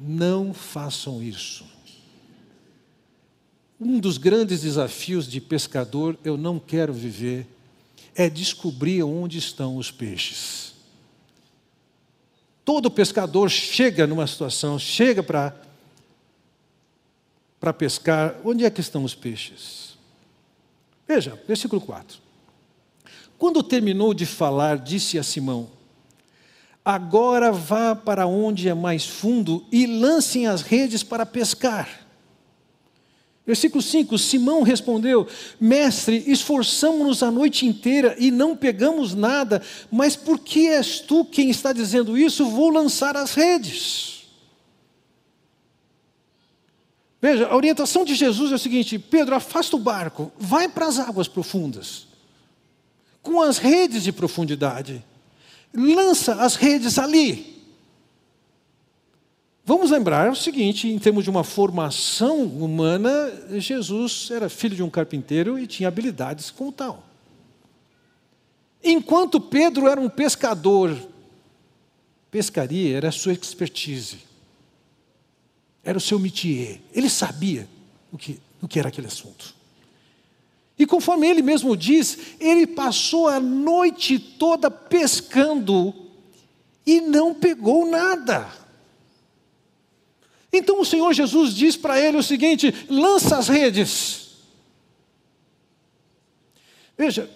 não 0.00 0.54
façam 0.54 1.22
isso. 1.22 1.73
Um 3.84 4.00
dos 4.00 4.16
grandes 4.16 4.62
desafios 4.62 5.30
de 5.30 5.42
pescador, 5.42 6.18
eu 6.24 6.38
não 6.38 6.58
quero 6.58 6.90
viver, 6.90 7.46
é 8.14 8.30
descobrir 8.30 9.02
onde 9.02 9.36
estão 9.36 9.76
os 9.76 9.90
peixes. 9.90 10.72
Todo 12.64 12.90
pescador 12.90 13.50
chega 13.50 14.06
numa 14.06 14.26
situação, 14.26 14.78
chega 14.78 15.22
para 15.22 15.54
para 17.60 17.72
pescar, 17.72 18.36
onde 18.44 18.64
é 18.64 18.70
que 18.70 18.80
estão 18.80 19.04
os 19.04 19.14
peixes? 19.14 19.96
Veja, 21.06 21.38
versículo 21.46 21.80
4. 21.80 22.18
Quando 23.38 23.62
terminou 23.62 24.14
de 24.14 24.24
falar, 24.24 24.78
disse 24.78 25.18
a 25.18 25.22
Simão: 25.22 25.68
Agora 26.82 27.52
vá 27.52 27.94
para 27.94 28.26
onde 28.26 28.66
é 28.66 28.74
mais 28.74 29.06
fundo 29.06 29.66
e 29.70 29.86
lancem 29.86 30.46
as 30.46 30.62
redes 30.62 31.02
para 31.02 31.26
pescar. 31.26 32.03
Versículo 33.46 33.82
5: 33.82 34.18
Simão 34.18 34.62
respondeu: 34.62 35.26
Mestre, 35.60 36.24
esforçamos-nos 36.26 37.22
a 37.22 37.30
noite 37.30 37.66
inteira 37.66 38.16
e 38.18 38.30
não 38.30 38.56
pegamos 38.56 39.14
nada, 39.14 39.60
mas 39.90 40.16
por 40.16 40.38
que 40.38 40.68
és 40.68 41.00
tu 41.00 41.24
quem 41.24 41.50
está 41.50 41.72
dizendo 41.72 42.16
isso? 42.16 42.46
Vou 42.46 42.70
lançar 42.70 43.16
as 43.16 43.34
redes. 43.34 44.14
Veja, 47.20 47.46
a 47.46 47.56
orientação 47.56 48.04
de 48.04 48.14
Jesus 48.14 48.50
é 48.50 48.54
o 48.54 48.58
seguinte: 48.58 48.98
Pedro, 48.98 49.34
afasta 49.34 49.76
o 49.76 49.80
barco, 49.80 50.32
vai 50.38 50.66
para 50.66 50.86
as 50.86 50.98
águas 50.98 51.28
profundas, 51.28 52.06
com 53.22 53.42
as 53.42 53.58
redes 53.58 54.04
de 54.04 54.12
profundidade, 54.12 55.04
lança 55.74 56.34
as 56.36 56.54
redes 56.54 56.98
ali. 56.98 57.54
Vamos 59.64 59.90
lembrar 59.90 60.30
o 60.30 60.36
seguinte: 60.36 60.88
em 60.88 60.98
termos 60.98 61.24
de 61.24 61.30
uma 61.30 61.42
formação 61.42 62.42
humana, 62.44 63.10
Jesus 63.58 64.28
era 64.30 64.48
filho 64.48 64.76
de 64.76 64.82
um 64.82 64.90
carpinteiro 64.90 65.58
e 65.58 65.66
tinha 65.66 65.88
habilidades 65.88 66.50
como 66.50 66.70
tal. 66.70 67.02
Enquanto 68.82 69.40
Pedro 69.40 69.88
era 69.88 69.98
um 69.98 70.10
pescador, 70.10 70.94
pescaria 72.30 72.94
era 72.94 73.08
a 73.08 73.12
sua 73.12 73.32
expertise, 73.32 74.18
era 75.82 75.96
o 75.96 76.00
seu 76.00 76.18
métier, 76.18 76.80
ele 76.92 77.08
sabia 77.08 77.66
o 78.12 78.18
que, 78.18 78.38
o 78.60 78.68
que 78.68 78.78
era 78.78 78.88
aquele 78.88 79.06
assunto. 79.06 79.54
E 80.78 80.84
conforme 80.84 81.26
ele 81.26 81.40
mesmo 81.40 81.74
diz, 81.74 82.18
ele 82.38 82.66
passou 82.66 83.28
a 83.28 83.40
noite 83.40 84.18
toda 84.18 84.70
pescando 84.70 85.94
e 86.84 87.00
não 87.00 87.32
pegou 87.32 87.88
nada. 87.88 88.63
Então 90.56 90.80
o 90.80 90.84
Senhor 90.84 91.12
Jesus 91.12 91.52
diz 91.54 91.76
para 91.76 92.00
ele 92.00 92.16
o 92.16 92.22
seguinte: 92.22 92.72
lança 92.88 93.36
as 93.36 93.48
redes. 93.48 94.28
Veja, 96.96 97.28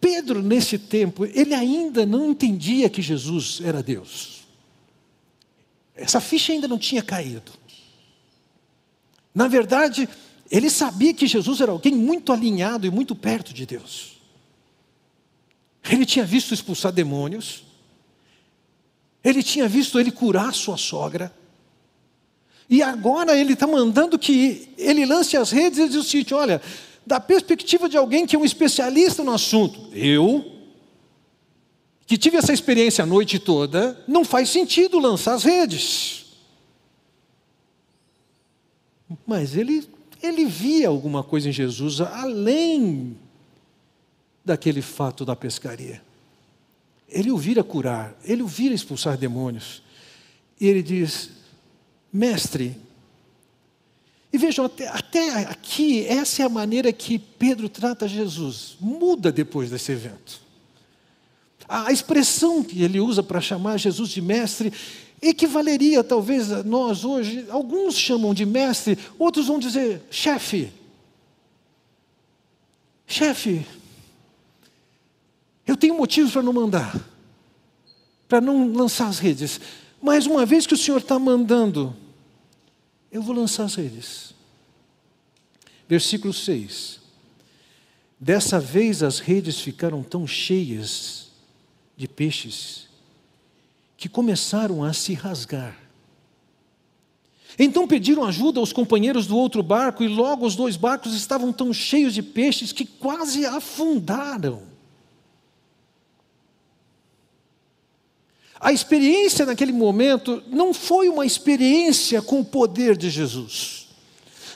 Pedro, 0.00 0.40
nesse 0.40 0.78
tempo, 0.78 1.24
ele 1.24 1.52
ainda 1.52 2.06
não 2.06 2.30
entendia 2.30 2.88
que 2.88 3.02
Jesus 3.02 3.60
era 3.64 3.82
Deus. 3.82 4.44
Essa 5.96 6.20
ficha 6.20 6.52
ainda 6.52 6.68
não 6.68 6.78
tinha 6.78 7.02
caído. 7.02 7.52
Na 9.34 9.48
verdade, 9.48 10.08
ele 10.48 10.70
sabia 10.70 11.12
que 11.12 11.26
Jesus 11.26 11.60
era 11.60 11.72
alguém 11.72 11.92
muito 11.94 12.32
alinhado 12.32 12.86
e 12.86 12.90
muito 12.90 13.16
perto 13.16 13.52
de 13.52 13.66
Deus. 13.66 14.20
Ele 15.90 16.06
tinha 16.06 16.24
visto 16.24 16.54
expulsar 16.54 16.92
demônios, 16.92 17.64
ele 19.24 19.42
tinha 19.42 19.66
visto 19.66 19.98
ele 19.98 20.12
curar 20.12 20.54
sua 20.54 20.76
sogra, 20.76 21.34
e 22.68 22.82
agora 22.82 23.38
ele 23.38 23.52
está 23.52 23.66
mandando 23.66 24.18
que 24.18 24.68
ele 24.78 25.04
lance 25.04 25.36
as 25.36 25.50
redes 25.50 25.78
e 25.78 25.88
diz 25.88 25.96
o 25.96 26.02
seguinte: 26.02 26.34
olha, 26.34 26.60
da 27.06 27.20
perspectiva 27.20 27.88
de 27.88 27.96
alguém 27.96 28.26
que 28.26 28.34
é 28.34 28.38
um 28.38 28.44
especialista 28.44 29.22
no 29.22 29.32
assunto, 29.32 29.88
eu, 29.92 30.52
que 32.06 32.16
tive 32.16 32.36
essa 32.36 32.52
experiência 32.52 33.04
a 33.04 33.06
noite 33.06 33.38
toda, 33.38 34.02
não 34.08 34.24
faz 34.24 34.48
sentido 34.48 34.98
lançar 34.98 35.34
as 35.34 35.44
redes. 35.44 36.24
Mas 39.26 39.56
ele, 39.56 39.86
ele 40.22 40.46
via 40.46 40.88
alguma 40.88 41.22
coisa 41.22 41.48
em 41.48 41.52
Jesus 41.52 42.00
além 42.00 43.16
daquele 44.44 44.82
fato 44.82 45.24
da 45.24 45.36
pescaria. 45.36 46.02
Ele 47.08 47.30
o 47.30 47.36
vira 47.36 47.62
curar, 47.62 48.16
ele 48.24 48.42
o 48.42 48.46
vira 48.46 48.74
expulsar 48.74 49.16
demônios. 49.16 49.82
E 50.60 50.66
ele 50.66 50.82
diz: 50.82 51.30
Mestre, 52.14 52.80
e 54.34 54.38
vejam, 54.38 54.64
até, 54.64 54.88
até, 54.88 55.30
aqui, 55.44 56.04
essa 56.08 56.42
é 56.42 56.44
a 56.44 56.48
maneira 56.48 56.92
que 56.92 57.20
Pedro 57.20 57.68
trata 57.68 58.08
Jesus. 58.08 58.76
Muda 58.80 59.30
depois 59.30 59.70
desse 59.70 59.92
evento. 59.92 60.40
A 61.68 61.92
expressão 61.92 62.60
que 62.60 62.82
ele 62.82 62.98
usa 62.98 63.22
para 63.22 63.40
chamar 63.40 63.76
Jesus 63.76 64.10
de 64.10 64.20
mestre 64.20 64.72
equivaleria 65.22 66.02
talvez 66.02 66.50
a 66.50 66.64
nós 66.64 67.04
hoje. 67.04 67.46
Alguns 67.48 67.94
chamam 67.94 68.34
de 68.34 68.44
mestre, 68.44 68.98
outros 69.20 69.46
vão 69.46 69.60
dizer 69.60 70.02
chefe. 70.10 70.72
Chefe, 73.06 73.64
eu 75.64 75.76
tenho 75.76 75.96
motivos 75.96 76.32
para 76.32 76.42
não 76.42 76.52
mandar, 76.52 77.00
para 78.26 78.40
não 78.40 78.72
lançar 78.72 79.06
as 79.06 79.20
redes, 79.20 79.60
mas 80.02 80.26
uma 80.26 80.44
vez 80.44 80.66
que 80.66 80.74
o 80.74 80.76
Senhor 80.76 80.98
está 80.98 81.20
mandando, 81.20 81.94
eu 83.14 83.22
vou 83.22 83.32
lançar 83.32 83.62
as 83.62 83.76
redes. 83.76 84.34
Versículo 85.88 86.32
6. 86.32 86.98
Dessa 88.18 88.58
vez 88.58 89.04
as 89.04 89.20
redes 89.20 89.60
ficaram 89.60 90.02
tão 90.02 90.26
cheias 90.26 91.28
de 91.96 92.08
peixes 92.08 92.88
que 93.96 94.08
começaram 94.08 94.82
a 94.82 94.92
se 94.92 95.14
rasgar. 95.14 95.78
Então 97.56 97.86
pediram 97.86 98.24
ajuda 98.24 98.58
aos 98.58 98.72
companheiros 98.72 99.28
do 99.28 99.36
outro 99.36 99.62
barco 99.62 100.02
e 100.02 100.08
logo 100.08 100.44
os 100.44 100.56
dois 100.56 100.76
barcos 100.76 101.14
estavam 101.14 101.52
tão 101.52 101.72
cheios 101.72 102.12
de 102.12 102.22
peixes 102.22 102.72
que 102.72 102.84
quase 102.84 103.46
afundaram. 103.46 104.73
A 108.60 108.72
experiência 108.72 109.44
naquele 109.44 109.72
momento 109.72 110.42
não 110.46 110.72
foi 110.72 111.08
uma 111.08 111.26
experiência 111.26 112.22
com 112.22 112.40
o 112.40 112.44
poder 112.44 112.96
de 112.96 113.10
Jesus. 113.10 113.88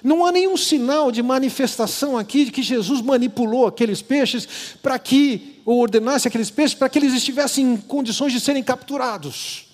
Não 0.02 0.24
há 0.24 0.30
nenhum 0.30 0.56
sinal 0.56 1.10
de 1.10 1.22
manifestação 1.22 2.16
aqui 2.16 2.44
de 2.44 2.52
que 2.52 2.62
Jesus 2.62 3.00
manipulou 3.00 3.66
aqueles 3.66 4.00
peixes 4.00 4.48
para 4.80 4.98
que, 4.98 5.60
ou 5.64 5.80
ordenasse 5.80 6.28
aqueles 6.28 6.50
peixes 6.50 6.74
para 6.74 6.88
que 6.88 6.98
eles 6.98 7.12
estivessem 7.12 7.72
em 7.72 7.76
condições 7.76 8.32
de 8.32 8.40
serem 8.40 8.62
capturados. 8.62 9.66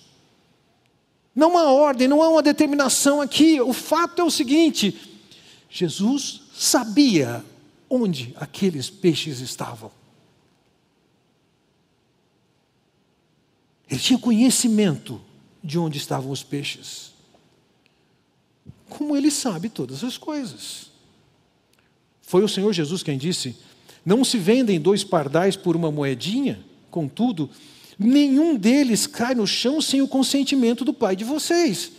Não 1.35 1.57
há 1.57 1.71
ordem, 1.71 2.07
não 2.07 2.23
há 2.23 2.29
uma 2.29 2.41
determinação 2.41 3.21
aqui. 3.21 3.61
O 3.61 3.73
fato 3.73 4.21
é 4.21 4.25
o 4.25 4.31
seguinte: 4.31 4.97
Jesus 5.69 6.41
sabia 6.57 7.43
onde 7.89 8.33
aqueles 8.39 8.89
peixes 8.89 9.41
estavam. 9.41 9.91
Ele 13.95 14.03
tinha 14.03 14.19
conhecimento 14.19 15.21
de 15.63 15.79
onde 15.79 15.97
estavam 15.97 16.29
os 16.29 16.43
peixes. 16.43 17.13
Como 18.89 19.15
ele 19.15 19.31
sabe 19.31 19.69
todas 19.69 20.03
as 20.03 20.17
coisas. 20.17 20.91
Foi 22.21 22.43
o 22.43 22.47
Senhor 22.49 22.73
Jesus 22.73 23.01
quem 23.01 23.17
disse: 23.17 23.55
Não 24.05 24.25
se 24.25 24.37
vendem 24.37 24.81
dois 24.81 25.01
pardais 25.01 25.55
por 25.55 25.77
uma 25.77 25.89
moedinha, 25.89 26.59
contudo, 26.91 27.49
nenhum 27.97 28.57
deles 28.57 29.07
cai 29.07 29.33
no 29.33 29.47
chão 29.47 29.79
sem 29.79 30.01
o 30.01 30.09
consentimento 30.09 30.83
do 30.83 30.93
Pai 30.93 31.15
de 31.15 31.23
vocês. 31.23 31.93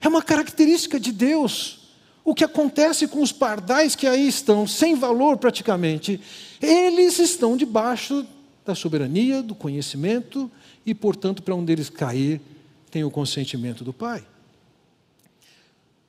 É 0.00 0.06
uma 0.06 0.22
característica 0.22 1.00
de 1.00 1.10
Deus. 1.10 1.80
O 2.24 2.36
que 2.36 2.44
acontece 2.44 3.08
com 3.08 3.20
os 3.20 3.32
pardais 3.32 3.96
que 3.96 4.06
aí 4.06 4.28
estão, 4.28 4.64
sem 4.64 4.94
valor 4.94 5.38
praticamente, 5.38 6.20
eles 6.60 7.18
estão 7.18 7.56
debaixo 7.56 8.24
da 8.64 8.74
soberania, 8.74 9.42
do 9.42 9.54
conhecimento 9.54 10.50
e, 10.86 10.94
portanto, 10.94 11.42
para 11.42 11.54
um 11.54 11.64
deles 11.64 11.90
cair, 11.90 12.40
tem 12.90 13.04
o 13.04 13.10
consentimento 13.10 13.82
do 13.82 13.92
Pai. 13.92 14.24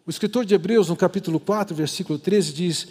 O 0.06 0.10
escritor 0.10 0.46
de 0.46 0.54
Hebreus, 0.54 0.90
no 0.90 0.96
capítulo 0.96 1.40
4, 1.40 1.76
versículo 1.76 2.20
13, 2.20 2.54
diz: 2.54 2.88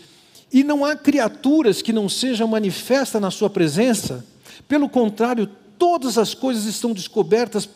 E 0.52 0.64
não 0.64 0.84
há 0.84 0.96
criaturas 0.96 1.82
que 1.82 1.92
não 1.92 2.08
sejam 2.08 2.48
manifestas 2.48 3.20
na 3.20 3.30
Sua 3.30 3.50
presença, 3.50 4.24
pelo 4.66 4.88
contrário, 4.88 5.48
todas 5.78 6.16
as 6.16 6.32
coisas 6.32 6.64
estão 6.64 6.92
descobertas 6.92 7.68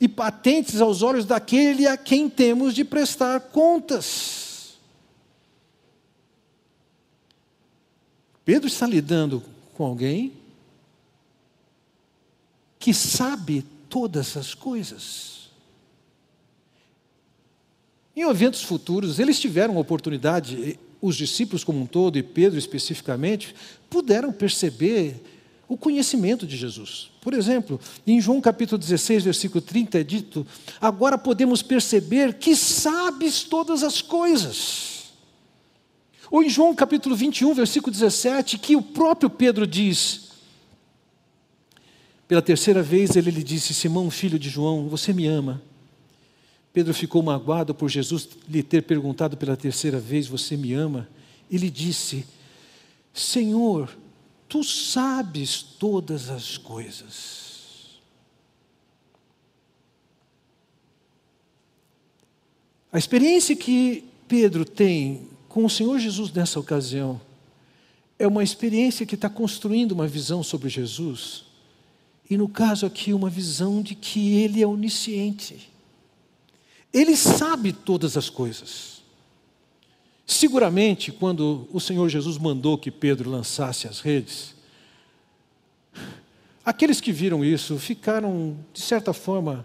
e 0.00 0.08
patentes 0.08 0.80
aos 0.80 1.02
olhos 1.02 1.24
daquele 1.24 1.86
a 1.86 1.96
quem 1.96 2.30
temos 2.30 2.74
de 2.74 2.84
prestar 2.84 3.40
contas. 3.40 4.78
Pedro 8.44 8.66
está 8.68 8.86
lidando 8.86 9.42
com 9.74 9.84
alguém 9.84 10.37
que 12.78 12.94
sabe 12.94 13.64
todas 13.88 14.36
as 14.36 14.54
coisas. 14.54 15.50
Em 18.14 18.28
eventos 18.28 18.62
futuros, 18.62 19.18
eles 19.18 19.38
tiveram 19.38 19.76
a 19.76 19.80
oportunidade, 19.80 20.78
os 21.00 21.16
discípulos 21.16 21.62
como 21.62 21.80
um 21.80 21.86
todo, 21.86 22.18
e 22.18 22.22
Pedro 22.22 22.58
especificamente, 22.58 23.54
puderam 23.88 24.32
perceber 24.32 25.22
o 25.68 25.76
conhecimento 25.76 26.46
de 26.46 26.56
Jesus. 26.56 27.10
Por 27.20 27.34
exemplo, 27.34 27.78
em 28.06 28.20
João 28.20 28.40
capítulo 28.40 28.78
16, 28.78 29.24
versículo 29.24 29.60
30 29.60 30.00
é 30.00 30.02
dito: 30.02 30.46
Agora 30.80 31.18
podemos 31.18 31.62
perceber 31.62 32.34
que 32.34 32.56
sabes 32.56 33.44
todas 33.44 33.82
as 33.82 34.00
coisas. 34.00 35.12
Ou 36.30 36.42
em 36.42 36.48
João 36.48 36.74
capítulo 36.74 37.14
21, 37.14 37.54
versículo 37.54 37.92
17, 37.92 38.58
que 38.58 38.74
o 38.74 38.82
próprio 38.82 39.30
Pedro 39.30 39.66
diz: 39.66 40.27
pela 42.28 42.42
terceira 42.42 42.82
vez 42.82 43.16
ele 43.16 43.30
lhe 43.30 43.42
disse: 43.42 43.72
Simão, 43.72 44.10
filho 44.10 44.38
de 44.38 44.50
João, 44.50 44.86
você 44.86 45.14
me 45.14 45.26
ama? 45.26 45.62
Pedro 46.74 46.92
ficou 46.92 47.22
magoado 47.22 47.74
por 47.74 47.88
Jesus 47.88 48.28
lhe 48.46 48.62
ter 48.62 48.82
perguntado 48.82 49.34
pela 49.34 49.56
terceira 49.56 49.98
vez: 49.98 50.26
Você 50.26 50.54
me 50.54 50.74
ama? 50.74 51.08
E 51.50 51.56
lhe 51.56 51.70
disse: 51.70 52.26
Senhor, 53.14 53.96
tu 54.46 54.62
sabes 54.62 55.62
todas 55.62 56.28
as 56.28 56.58
coisas. 56.58 57.48
A 62.92 62.98
experiência 62.98 63.56
que 63.56 64.04
Pedro 64.26 64.66
tem 64.66 65.28
com 65.48 65.64
o 65.64 65.70
Senhor 65.70 65.98
Jesus 65.98 66.30
nessa 66.30 66.60
ocasião 66.60 67.20
é 68.18 68.26
uma 68.26 68.42
experiência 68.42 69.06
que 69.06 69.14
está 69.14 69.30
construindo 69.30 69.92
uma 69.92 70.06
visão 70.06 70.42
sobre 70.42 70.68
Jesus 70.68 71.47
e 72.30 72.36
no 72.36 72.48
caso 72.48 72.84
aqui, 72.84 73.12
uma 73.12 73.30
visão 73.30 73.80
de 73.80 73.94
que 73.94 74.34
Ele 74.34 74.62
é 74.62 74.66
onisciente. 74.66 75.70
Ele 76.92 77.16
sabe 77.16 77.72
todas 77.72 78.16
as 78.16 78.28
coisas. 78.28 79.02
Seguramente, 80.26 81.10
quando 81.10 81.66
o 81.72 81.80
Senhor 81.80 82.06
Jesus 82.08 82.36
mandou 82.36 82.76
que 82.76 82.90
Pedro 82.90 83.30
lançasse 83.30 83.86
as 83.88 84.00
redes, 84.00 84.54
aqueles 86.62 87.00
que 87.00 87.12
viram 87.12 87.42
isso 87.42 87.78
ficaram, 87.78 88.58
de 88.74 88.80
certa 88.80 89.14
forma, 89.14 89.64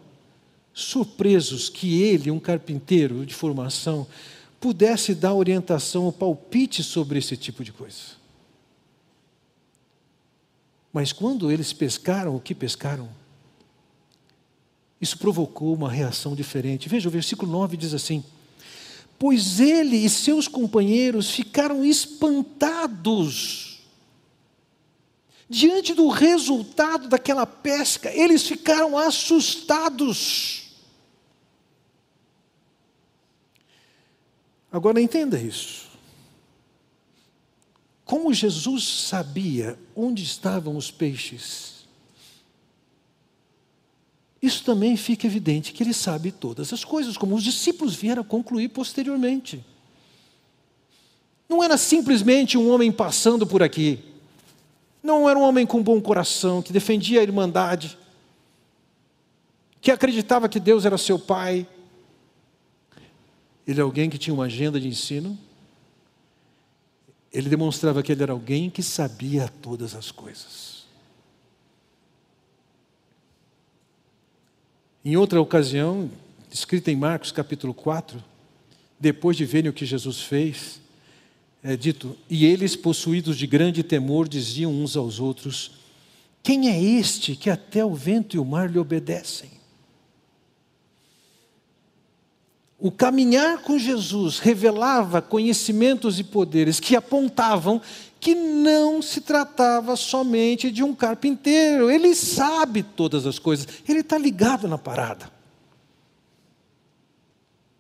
surpresos 0.73 1.67
que 1.67 2.01
ele, 2.01 2.31
um 2.31 2.39
carpinteiro 2.39 3.25
de 3.25 3.33
formação, 3.33 4.07
pudesse 4.59 5.13
dar 5.13 5.33
orientação 5.33 6.05
ou 6.05 6.13
palpite 6.13 6.81
sobre 6.81 7.19
esse 7.19 7.35
tipo 7.35 7.61
de 7.61 7.73
coisa. 7.73 8.22
Mas 10.93 11.11
quando 11.11 11.51
eles 11.51 11.73
pescaram 11.73 12.35
o 12.35 12.39
que 12.39 12.55
pescaram, 12.55 13.09
isso 15.01 15.17
provocou 15.17 15.73
uma 15.73 15.91
reação 15.91 16.33
diferente. 16.35 16.87
Veja, 16.87 17.09
o 17.09 17.11
versículo 17.11 17.51
9 17.51 17.75
diz 17.75 17.93
assim: 17.93 18.23
Pois 19.19 19.59
ele 19.59 19.97
e 19.97 20.09
seus 20.09 20.47
companheiros 20.47 21.31
ficaram 21.31 21.83
espantados, 21.83 23.73
Diante 25.53 25.93
do 25.93 26.07
resultado 26.07 27.07
daquela 27.07 27.45
pesca, 27.45 28.09
eles 28.11 28.41
ficaram 28.47 28.97
assustados. 28.97 30.71
Agora 34.71 34.99
entenda 34.99 35.39
isso. 35.39 35.82
Como 38.05 38.33
Jesus 38.33 38.83
sabia 38.83 39.77
onde 39.95 40.23
estavam 40.23 40.75
os 40.75 40.91
peixes, 40.91 41.73
isso 44.43 44.65
também 44.65 44.97
fica 44.97 45.25
evidente 45.25 45.71
que 45.71 45.81
ele 45.81 45.93
sabe 45.93 46.29
todas 46.29 46.73
as 46.73 46.83
coisas, 46.83 47.15
como 47.15 47.33
os 47.33 47.41
discípulos 47.41 47.95
vieram 47.95 48.21
a 48.21 48.25
concluir 48.25 48.67
posteriormente. 48.67 49.63
Não 51.47 51.63
era 51.63 51.77
simplesmente 51.77 52.57
um 52.57 52.69
homem 52.69 52.91
passando 52.91 53.47
por 53.47 53.63
aqui. 53.63 53.99
Não 55.01 55.29
era 55.29 55.39
um 55.39 55.43
homem 55.43 55.65
com 55.65 55.81
bom 55.81 56.01
coração, 56.01 56.61
que 56.61 56.73
defendia 56.73 57.21
a 57.21 57.23
irmandade, 57.23 57.97
que 59.79 59.91
acreditava 59.91 60.49
que 60.49 60.59
Deus 60.59 60.83
era 60.83 60.97
seu 60.97 61.17
pai. 61.17 61.65
Ele 63.65 63.79
é 63.79 63.83
alguém 63.83 64.09
que 64.09 64.17
tinha 64.17 64.33
uma 64.33 64.45
agenda 64.45 64.77
de 64.77 64.89
ensino. 64.89 65.37
Ele 67.33 67.49
demonstrava 67.49 68.03
que 68.03 68.11
ele 68.11 68.21
era 68.21 68.31
alguém 68.31 68.69
que 68.69 68.83
sabia 68.83 69.49
todas 69.61 69.95
as 69.95 70.11
coisas. 70.11 70.85
Em 75.03 75.17
outra 75.17 75.41
ocasião, 75.41 76.09
escrita 76.51 76.91
em 76.91 76.95
Marcos 76.95 77.31
capítulo 77.31 77.73
4, 77.73 78.23
depois 78.99 79.35
de 79.35 79.45
verem 79.45 79.69
o 79.69 79.73
que 79.73 79.85
Jesus 79.85 80.21
fez, 80.21 80.79
é 81.63 81.75
dito: 81.75 82.15
E 82.29 82.45
eles, 82.45 82.75
possuídos 82.75 83.37
de 83.37 83.47
grande 83.47 83.81
temor, 83.81 84.27
diziam 84.29 84.71
uns 84.71 84.95
aos 84.95 85.19
outros: 85.19 85.71
Quem 86.43 86.69
é 86.69 86.81
este 86.81 87.35
que 87.35 87.49
até 87.49 87.83
o 87.83 87.95
vento 87.95 88.35
e 88.35 88.39
o 88.39 88.45
mar 88.45 88.69
lhe 88.69 88.77
obedecem? 88.77 89.62
O 92.83 92.91
caminhar 92.91 93.59
com 93.59 93.79
Jesus 93.79 94.39
revelava 94.39 95.21
conhecimentos 95.21 96.19
e 96.19 96.23
poderes 96.23 96.81
que 96.81 96.97
apontavam 96.97 97.81
que 98.19 98.35
não 98.35 99.01
se 99.01 99.21
tratava 99.21 99.95
somente 99.95 100.69
de 100.69 100.83
um 100.83 100.93
carpinteiro, 100.93 101.89
ele 101.89 102.13
sabe 102.13 102.83
todas 102.83 103.25
as 103.25 103.39
coisas, 103.39 103.65
ele 103.87 104.01
está 104.01 104.17
ligado 104.17 104.67
na 104.67 104.77
parada. 104.77 105.31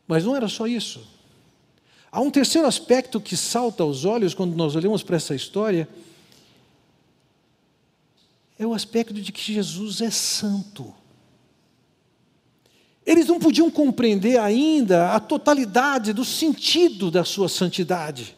Mas 0.07 0.23
não 0.23 0.37
era 0.37 0.47
só 0.47 0.67
isso. 0.67 1.05
Há 2.09 2.21
um 2.21 2.31
terceiro 2.31 2.65
aspecto 2.65 3.19
que 3.19 3.35
salta 3.35 3.83
aos 3.83 4.05
olhos 4.05 4.33
quando 4.33 4.55
nós 4.55 4.73
olhamos 4.73 5.03
para 5.03 5.17
essa 5.17 5.35
história. 5.35 5.85
É 8.57 8.65
o 8.65 8.73
aspecto 8.73 9.13
de 9.15 9.33
que 9.33 9.51
Jesus 9.53 9.99
é 9.99 10.09
santo. 10.09 10.93
Eles 13.05 13.27
não 13.27 13.39
podiam 13.39 13.69
compreender 13.69 14.39
ainda 14.39 15.11
a 15.11 15.19
totalidade 15.19 16.13
do 16.13 16.23
sentido 16.23 17.11
da 17.11 17.23
sua 17.23 17.49
santidade. 17.49 18.35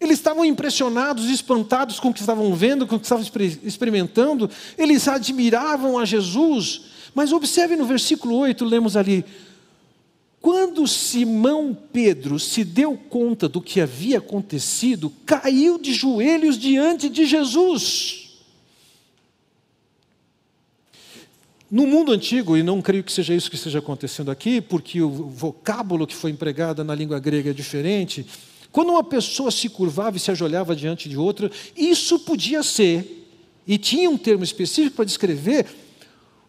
Eles 0.00 0.18
estavam 0.18 0.44
impressionados, 0.44 1.28
espantados 1.28 2.00
com 2.00 2.08
o 2.08 2.14
que 2.14 2.20
estavam 2.20 2.54
vendo, 2.54 2.86
com 2.86 2.96
o 2.96 2.98
que 2.98 3.04
estavam 3.04 3.24
experimentando. 3.62 4.48
Eles 4.78 5.06
admiravam 5.06 5.98
a 5.98 6.04
Jesus. 6.04 6.82
Mas 7.14 7.32
observe 7.32 7.76
no 7.76 7.84
versículo 7.84 8.36
8, 8.36 8.64
lemos 8.64 8.96
ali: 8.96 9.24
quando 10.40 10.86
Simão 10.88 11.76
Pedro 11.92 12.38
se 12.38 12.64
deu 12.64 12.96
conta 12.96 13.46
do 13.46 13.60
que 13.60 13.80
havia 13.80 14.18
acontecido, 14.18 15.12
caiu 15.26 15.78
de 15.78 15.92
joelhos 15.92 16.58
diante 16.58 17.10
de 17.10 17.26
Jesus. 17.26 18.19
No 21.70 21.86
mundo 21.86 22.10
antigo, 22.10 22.56
e 22.56 22.62
não 22.64 22.82
creio 22.82 23.04
que 23.04 23.12
seja 23.12 23.32
isso 23.32 23.48
que 23.48 23.54
esteja 23.54 23.78
acontecendo 23.78 24.30
aqui, 24.30 24.60
porque 24.60 25.00
o 25.00 25.08
vocábulo 25.08 26.04
que 26.04 26.16
foi 26.16 26.32
empregado 26.32 26.82
na 26.82 26.94
língua 26.94 27.20
grega 27.20 27.50
é 27.50 27.52
diferente, 27.52 28.26
quando 28.72 28.90
uma 28.90 29.04
pessoa 29.04 29.52
se 29.52 29.68
curvava 29.68 30.16
e 30.16 30.20
se 30.20 30.32
ajoelhava 30.32 30.74
diante 30.74 31.08
de 31.08 31.16
outra, 31.16 31.50
isso 31.76 32.18
podia 32.20 32.62
ser, 32.64 33.28
e 33.66 33.78
tinha 33.78 34.10
um 34.10 34.18
termo 34.18 34.42
específico 34.42 34.96
para 34.96 35.04
descrever, 35.04 35.66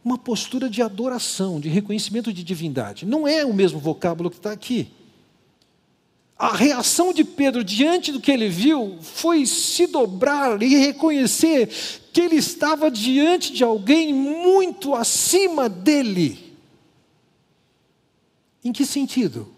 uma 0.04 0.18
postura 0.18 0.68
de 0.68 0.82
adoração, 0.82 1.60
de 1.60 1.70
reconhecimento 1.70 2.34
de 2.34 2.44
divindade. 2.44 3.06
Não 3.06 3.28
é 3.28 3.46
o 3.46 3.54
mesmo 3.54 3.80
vocábulo 3.80 4.32
que 4.32 4.38
está 4.38 4.52
aqui. 4.52 4.88
A 6.42 6.56
reação 6.56 7.14
de 7.14 7.24
Pedro 7.24 7.64
diante 7.64 8.12
do 8.12 8.20
que 8.20 8.32
ele 8.32 8.50
viu 8.50 8.98
foi 9.02 9.46
se 9.46 9.86
dobrar 9.86 10.64
e 10.64 10.76
reconhecer 10.76 11.68
que 12.12 12.22
ele 12.22 12.38
estava 12.38 12.90
diante 12.90 13.54
de 13.54 13.64
alguém 13.64 14.12
muito 14.12 14.96
acima 14.96 15.70
dele. 15.70 16.58
Em 18.64 18.72
que 18.72 18.86
sentido? 18.86 19.54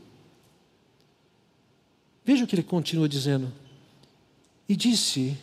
Veja 2.25 2.43
o 2.43 2.47
que 2.47 2.55
ele 2.55 2.63
continua 2.63 3.07
dizendo. 3.07 3.49
E 4.67 4.75
disse: 4.75 5.37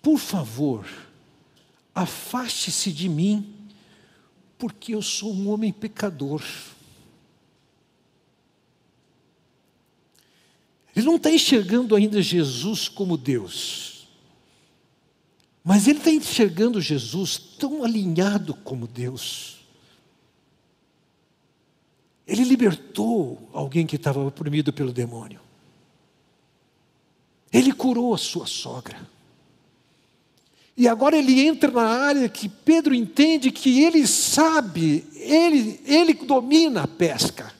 Por 0.00 0.18
favor, 0.18 0.86
Afaste-se 1.94 2.90
de 2.92 3.08
mim, 3.08 3.54
porque 4.58 4.94
eu 4.94 5.02
sou 5.02 5.32
um 5.32 5.48
homem 5.48 5.72
pecador. 5.72 6.42
Ele 10.94 11.06
não 11.06 11.16
está 11.16 11.30
enxergando 11.30 11.96
ainda 11.96 12.22
Jesus 12.22 12.88
como 12.88 13.16
Deus, 13.16 14.06
mas 15.62 15.88
ele 15.88 15.98
está 15.98 16.10
enxergando 16.10 16.80
Jesus 16.80 17.36
tão 17.36 17.82
alinhado 17.82 18.54
como 18.54 18.86
Deus. 18.86 19.64
Ele 22.26 22.44
libertou 22.44 23.48
alguém 23.52 23.86
que 23.86 23.96
estava 23.96 24.20
oprimido 24.20 24.72
pelo 24.72 24.92
demônio. 24.92 25.40
Ele 27.52 27.72
curou 27.72 28.14
a 28.14 28.18
sua 28.18 28.46
sogra. 28.46 29.08
E 30.76 30.88
agora 30.88 31.16
ele 31.16 31.40
entra 31.40 31.70
na 31.70 31.86
área 31.86 32.28
que 32.28 32.48
Pedro 32.48 32.94
entende 32.94 33.52
que 33.52 33.82
ele 33.82 34.06
sabe, 34.06 35.06
ele, 35.14 35.80
ele 35.86 36.14
domina 36.14 36.82
a 36.82 36.88
pesca. 36.88 37.53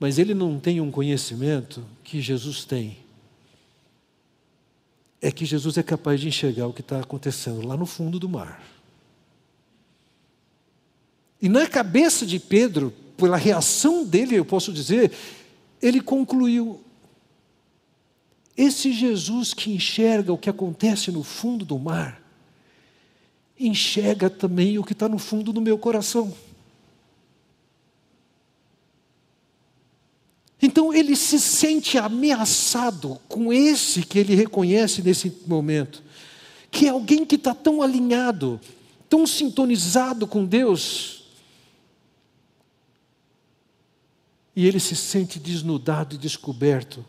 Mas 0.00 0.18
ele 0.18 0.32
não 0.32 0.58
tem 0.58 0.80
um 0.80 0.90
conhecimento 0.90 1.84
que 2.02 2.22
Jesus 2.22 2.64
tem. 2.64 2.96
É 5.20 5.30
que 5.30 5.44
Jesus 5.44 5.76
é 5.76 5.82
capaz 5.82 6.18
de 6.18 6.26
enxergar 6.26 6.66
o 6.66 6.72
que 6.72 6.80
está 6.80 7.00
acontecendo 7.00 7.66
lá 7.66 7.76
no 7.76 7.84
fundo 7.84 8.18
do 8.18 8.26
mar. 8.26 8.62
E 11.42 11.50
na 11.50 11.66
cabeça 11.66 12.24
de 12.24 12.38
Pedro, 12.38 12.90
pela 13.18 13.36
reação 13.36 14.02
dele, 14.02 14.36
eu 14.36 14.44
posso 14.44 14.72
dizer, 14.72 15.12
ele 15.82 16.00
concluiu: 16.00 16.82
esse 18.56 18.92
Jesus 18.92 19.52
que 19.52 19.70
enxerga 19.70 20.32
o 20.32 20.38
que 20.38 20.48
acontece 20.48 21.12
no 21.12 21.22
fundo 21.22 21.66
do 21.66 21.78
mar, 21.78 22.22
enxerga 23.58 24.30
também 24.30 24.78
o 24.78 24.84
que 24.84 24.94
está 24.94 25.10
no 25.10 25.18
fundo 25.18 25.52
do 25.52 25.60
meu 25.60 25.76
coração. 25.76 26.34
Então 30.62 30.92
ele 30.92 31.16
se 31.16 31.40
sente 31.40 31.96
ameaçado 31.96 33.18
com 33.28 33.52
esse 33.52 34.02
que 34.02 34.18
ele 34.18 34.34
reconhece 34.34 35.02
nesse 35.02 35.32
momento, 35.46 36.02
que 36.70 36.86
é 36.86 36.90
alguém 36.90 37.24
que 37.24 37.36
está 37.36 37.54
tão 37.54 37.80
alinhado, 37.80 38.60
tão 39.08 39.26
sintonizado 39.26 40.26
com 40.26 40.44
Deus. 40.44 41.24
E 44.54 44.66
ele 44.66 44.78
se 44.78 44.94
sente 44.94 45.38
desnudado 45.38 46.14
e 46.14 46.18
descoberto 46.18 47.04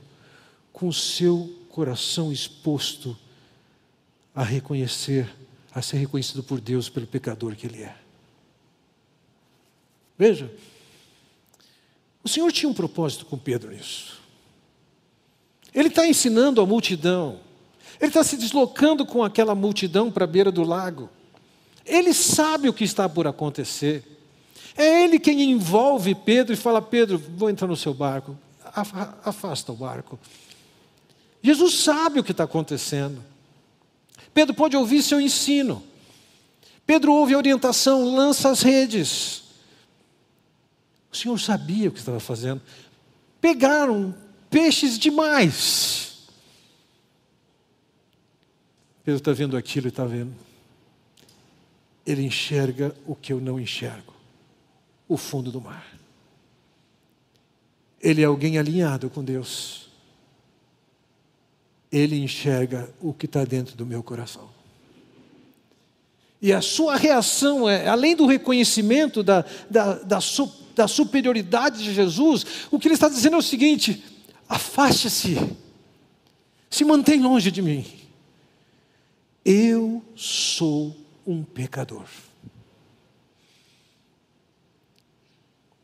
com 0.72 0.88
o 0.88 0.94
seu 0.94 1.54
coração 1.68 2.32
exposto 2.32 3.18
a 4.34 4.44
reconhecer, 4.44 5.30
a 5.74 5.82
ser 5.82 5.98
reconhecido 5.98 6.42
por 6.42 6.62
Deus 6.62 6.88
pelo 6.88 7.06
pecador 7.06 7.56
que 7.56 7.68
ele 7.68 7.84
é. 7.84 7.96
Veja, 10.18 10.54
o 12.24 12.30
Senhor 12.30 12.52
tinha 12.52 12.70
um 12.70 12.74
propósito 12.74 13.26
com 13.26 13.38
Pedro 13.38 13.72
nisso. 13.72 14.20
Ele 15.74 15.88
está 15.88 16.08
ensinando 16.08 16.62
a 16.62 16.66
multidão, 16.66 17.40
ele 18.00 18.10
está 18.10 18.24
se 18.24 18.36
deslocando 18.36 19.06
com 19.06 19.24
aquela 19.24 19.56
multidão 19.56 20.12
para 20.12 20.26
a 20.26 20.28
beira 20.28 20.52
do 20.52 20.64
lago. 20.64 21.10
Ele 21.86 22.14
sabe 22.14 22.70
o 22.70 22.74
que 22.74 22.84
está 22.84 23.08
por 23.08 23.28
acontecer. 23.28 24.04
É 24.78 25.04
ele 25.04 25.20
quem 25.20 25.52
envolve 25.52 26.14
Pedro 26.16 26.54
e 26.54 26.58
fala: 26.58 26.82
Pedro, 26.82 27.18
vou 27.18 27.50
entrar 27.50 27.68
no 27.68 27.76
seu 27.76 27.94
barco, 27.94 28.38
afasta 29.24 29.72
o 29.72 29.76
barco. 29.76 30.20
Jesus 31.42 31.76
sabe 31.76 32.20
o 32.20 32.24
que 32.24 32.32
está 32.32 32.44
acontecendo. 32.44 33.24
Pedro 34.34 34.54
pode 34.54 34.78
ouvir 34.78 35.02
seu 35.02 35.20
ensino. 35.20 35.84
Pedro 36.86 37.14
ouve 37.14 37.34
a 37.34 37.38
orientação, 37.38 38.16
lança 38.16 38.50
as 38.50 38.62
redes. 38.62 39.41
O 41.12 41.18
Senhor 41.18 41.38
sabia 41.40 41.90
o 41.90 41.92
que 41.92 42.00
estava 42.00 42.20
fazendo. 42.20 42.62
Pegaram 43.40 44.16
peixes 44.50 44.98
demais. 44.98 46.28
Pedro 49.04 49.18
está 49.18 49.34
vendo 49.34 49.58
aquilo 49.58 49.88
e 49.88 49.90
está 49.90 50.06
vendo. 50.06 50.34
Ele 52.06 52.24
enxerga 52.24 52.96
o 53.06 53.16
que 53.16 53.34
eu 53.34 53.42
não 53.42 53.60
enxergo 53.60 54.14
o 55.12 55.18
fundo 55.18 55.52
do 55.52 55.60
mar. 55.60 55.86
Ele 58.02 58.22
é 58.22 58.26
alguém 58.26 58.58
alinhado 58.58 59.10
com 59.10 59.22
Deus. 59.22 59.90
Ele 61.92 62.18
enxerga 62.18 62.90
o 63.02 63.14
que 63.14 63.26
está 63.26 63.44
dentro 63.44 63.76
do 63.76 63.86
meu 63.86 64.02
coração. 64.02 64.50
E 66.42 66.54
a 66.54 66.62
sua 66.62 66.96
reação 66.96 67.70
é, 67.70 67.88
além 67.90 68.16
do 68.16 68.26
reconhecimento 68.26 69.22
da, 69.22 69.46
da, 69.70 69.96
da, 69.96 70.22
da 70.76 70.88
superioridade 70.88 71.84
de 71.84 71.94
Jesus, 71.94 72.46
o 72.70 72.80
que 72.80 72.88
ele 72.88 72.96
está 72.96 73.10
dizendo 73.10 73.36
é 73.36 73.40
o 73.40 73.44
seguinte: 73.44 74.04
afaste-se, 74.48 75.38
se 76.70 76.86
mantém 76.86 77.20
longe 77.22 77.52
de 77.52 77.62
mim. 77.62 77.86
Eu 79.44 80.04
sou 80.16 80.96
um 81.26 81.44
pecador. 81.44 82.06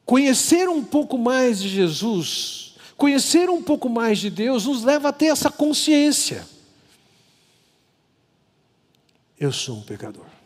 Conhecer 0.05 0.69
um 0.69 0.83
pouco 0.83 1.17
mais 1.17 1.61
de 1.61 1.67
Jesus, 1.67 2.75
conhecer 2.95 3.49
um 3.49 3.61
pouco 3.61 3.89
mais 3.89 4.19
de 4.19 4.29
Deus, 4.29 4.65
nos 4.65 4.83
leva 4.83 5.09
a 5.09 5.13
ter 5.13 5.25
essa 5.25 5.51
consciência. 5.51 6.47
Eu 9.37 9.51
sou 9.51 9.77
um 9.77 9.81
pecador. 9.81 10.36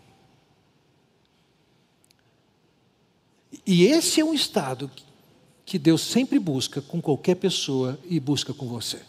E 3.71 3.85
esse 3.85 4.19
é 4.19 4.25
um 4.25 4.33
estado 4.33 4.91
que 5.65 5.79
Deus 5.79 6.01
sempre 6.01 6.37
busca 6.37 6.81
com 6.81 7.01
qualquer 7.01 7.35
pessoa 7.35 7.97
e 8.03 8.19
busca 8.19 8.53
com 8.53 8.67
você. 8.67 8.99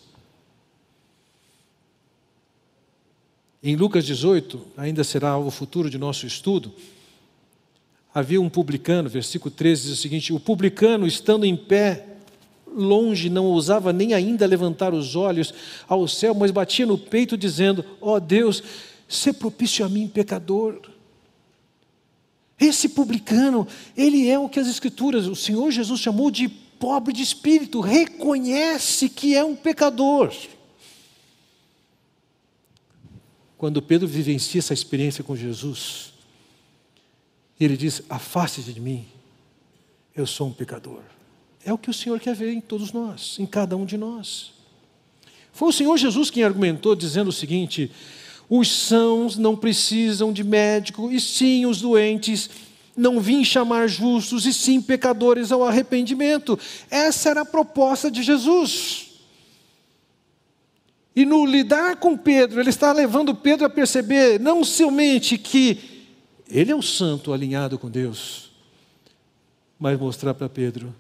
Em 3.60 3.74
Lucas 3.74 4.06
18, 4.06 4.64
ainda 4.76 5.02
será 5.02 5.30
algo 5.30 5.50
futuro 5.50 5.90
de 5.90 5.98
nosso 5.98 6.28
estudo, 6.28 6.72
havia 8.14 8.40
um 8.40 8.48
publicano, 8.48 9.08
versículo 9.08 9.52
13 9.52 9.82
diz 9.82 9.98
o 9.98 10.00
seguinte: 10.00 10.32
O 10.32 10.38
publicano, 10.38 11.08
estando 11.08 11.44
em 11.44 11.56
pé, 11.56 12.18
longe, 12.72 13.28
não 13.28 13.46
ousava 13.46 13.92
nem 13.92 14.14
ainda 14.14 14.46
levantar 14.46 14.94
os 14.94 15.16
olhos 15.16 15.52
ao 15.88 16.06
céu, 16.06 16.36
mas 16.36 16.52
batia 16.52 16.86
no 16.86 16.96
peito, 16.96 17.36
dizendo: 17.36 17.84
Ó 18.00 18.14
oh 18.14 18.20
Deus, 18.20 18.62
se 19.08 19.32
propício 19.32 19.84
a 19.84 19.88
mim, 19.88 20.06
pecador. 20.06 20.91
Esse 22.62 22.90
publicano, 22.90 23.66
ele 23.96 24.28
é 24.28 24.38
o 24.38 24.48
que 24.48 24.60
as 24.60 24.68
Escrituras, 24.68 25.26
o 25.26 25.34
Senhor 25.34 25.68
Jesus 25.72 25.98
chamou 25.98 26.30
de 26.30 26.48
pobre 26.48 27.12
de 27.12 27.20
espírito, 27.20 27.80
reconhece 27.80 29.08
que 29.08 29.34
é 29.34 29.42
um 29.44 29.56
pecador. 29.56 30.32
Quando 33.58 33.82
Pedro 33.82 34.06
vivencia 34.06 34.60
essa 34.60 34.72
experiência 34.72 35.24
com 35.24 35.34
Jesus, 35.34 36.12
ele 37.58 37.76
diz: 37.76 38.02
Afaste-se 38.08 38.72
de 38.72 38.80
mim, 38.80 39.06
eu 40.14 40.24
sou 40.24 40.46
um 40.46 40.52
pecador. 40.52 41.02
É 41.64 41.72
o 41.72 41.78
que 41.78 41.90
o 41.90 41.94
Senhor 41.94 42.20
quer 42.20 42.36
ver 42.36 42.52
em 42.52 42.60
todos 42.60 42.92
nós, 42.92 43.38
em 43.40 43.46
cada 43.46 43.76
um 43.76 43.84
de 43.84 43.96
nós. 43.96 44.52
Foi 45.52 45.68
o 45.68 45.72
Senhor 45.72 45.96
Jesus 45.96 46.30
quem 46.30 46.44
argumentou, 46.44 46.94
dizendo 46.94 47.28
o 47.28 47.32
seguinte: 47.32 47.90
os 48.48 48.70
sãos 48.70 49.36
não 49.36 49.56
precisam 49.56 50.32
de 50.32 50.44
médico, 50.44 51.10
e 51.10 51.20
sim 51.20 51.66
os 51.66 51.80
doentes. 51.80 52.50
Não 52.96 53.20
vim 53.20 53.44
chamar 53.44 53.88
justos, 53.88 54.44
e 54.44 54.52
sim 54.52 54.80
pecadores 54.80 55.50
ao 55.50 55.64
arrependimento. 55.64 56.58
Essa 56.90 57.30
era 57.30 57.40
a 57.40 57.46
proposta 57.46 58.10
de 58.10 58.22
Jesus. 58.22 59.12
E 61.14 61.24
no 61.24 61.44
lidar 61.44 61.96
com 61.96 62.16
Pedro, 62.16 62.60
ele 62.60 62.70
está 62.70 62.92
levando 62.92 63.34
Pedro 63.34 63.66
a 63.66 63.70
perceber 63.70 64.40
não 64.40 64.64
somente 64.64 65.36
que 65.36 65.78
ele 66.48 66.70
é 66.70 66.76
um 66.76 66.82
santo 66.82 67.32
alinhado 67.32 67.78
com 67.78 67.90
Deus, 67.90 68.50
mas 69.78 69.98
mostrar 69.98 70.34
para 70.34 70.48
Pedro 70.48 70.94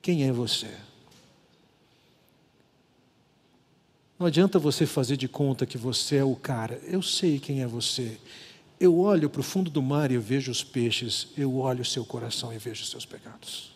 quem 0.00 0.24
é 0.24 0.32
você. 0.32 0.68
Não 4.22 4.28
adianta 4.28 4.56
você 4.56 4.86
fazer 4.86 5.16
de 5.16 5.26
conta 5.26 5.66
que 5.66 5.76
você 5.76 6.18
é 6.18 6.24
o 6.24 6.36
cara. 6.36 6.80
Eu 6.84 7.02
sei 7.02 7.40
quem 7.40 7.60
é 7.60 7.66
você. 7.66 8.20
Eu 8.78 8.96
olho 8.96 9.28
para 9.28 9.40
o 9.40 9.42
fundo 9.42 9.68
do 9.68 9.82
mar 9.82 10.12
e 10.12 10.16
vejo 10.16 10.52
os 10.52 10.62
peixes. 10.62 11.26
Eu 11.36 11.56
olho 11.56 11.82
o 11.82 11.84
seu 11.84 12.04
coração 12.04 12.52
e 12.52 12.56
vejo 12.56 12.84
os 12.84 12.90
seus 12.90 13.04
pecados. 13.04 13.74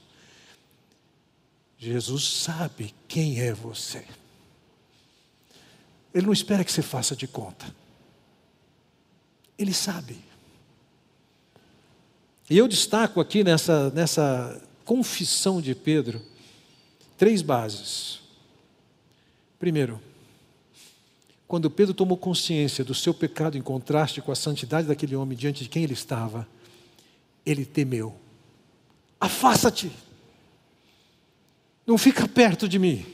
Jesus 1.76 2.22
sabe 2.22 2.94
quem 3.08 3.40
é 3.40 3.52
você. 3.52 4.06
Ele 6.14 6.26
não 6.26 6.32
espera 6.32 6.62
que 6.62 6.70
você 6.70 6.80
faça 6.80 7.16
de 7.16 7.26
conta. 7.26 7.66
Ele 9.58 9.74
sabe. 9.74 10.16
E 12.48 12.56
eu 12.56 12.68
destaco 12.68 13.20
aqui 13.20 13.42
nessa, 13.42 13.90
nessa 13.90 14.62
confissão 14.84 15.60
de 15.60 15.74
Pedro 15.74 16.22
três 17.18 17.42
bases. 17.42 18.20
Primeiro, 19.58 20.00
quando 21.48 21.70
Pedro 21.70 21.94
tomou 21.94 22.16
consciência 22.16 22.84
do 22.84 22.94
seu 22.94 23.14
pecado 23.14 23.56
em 23.56 23.62
contraste 23.62 24.20
com 24.20 24.32
a 24.32 24.36
santidade 24.36 24.88
daquele 24.88 25.14
homem 25.14 25.36
diante 25.36 25.62
de 25.62 25.68
quem 25.68 25.84
ele 25.84 25.92
estava, 25.92 26.46
ele 27.44 27.64
temeu. 27.64 28.16
Afasta-te. 29.20 29.90
Não 31.86 31.96
fica 31.96 32.26
perto 32.26 32.68
de 32.68 32.78
mim. 32.78 33.06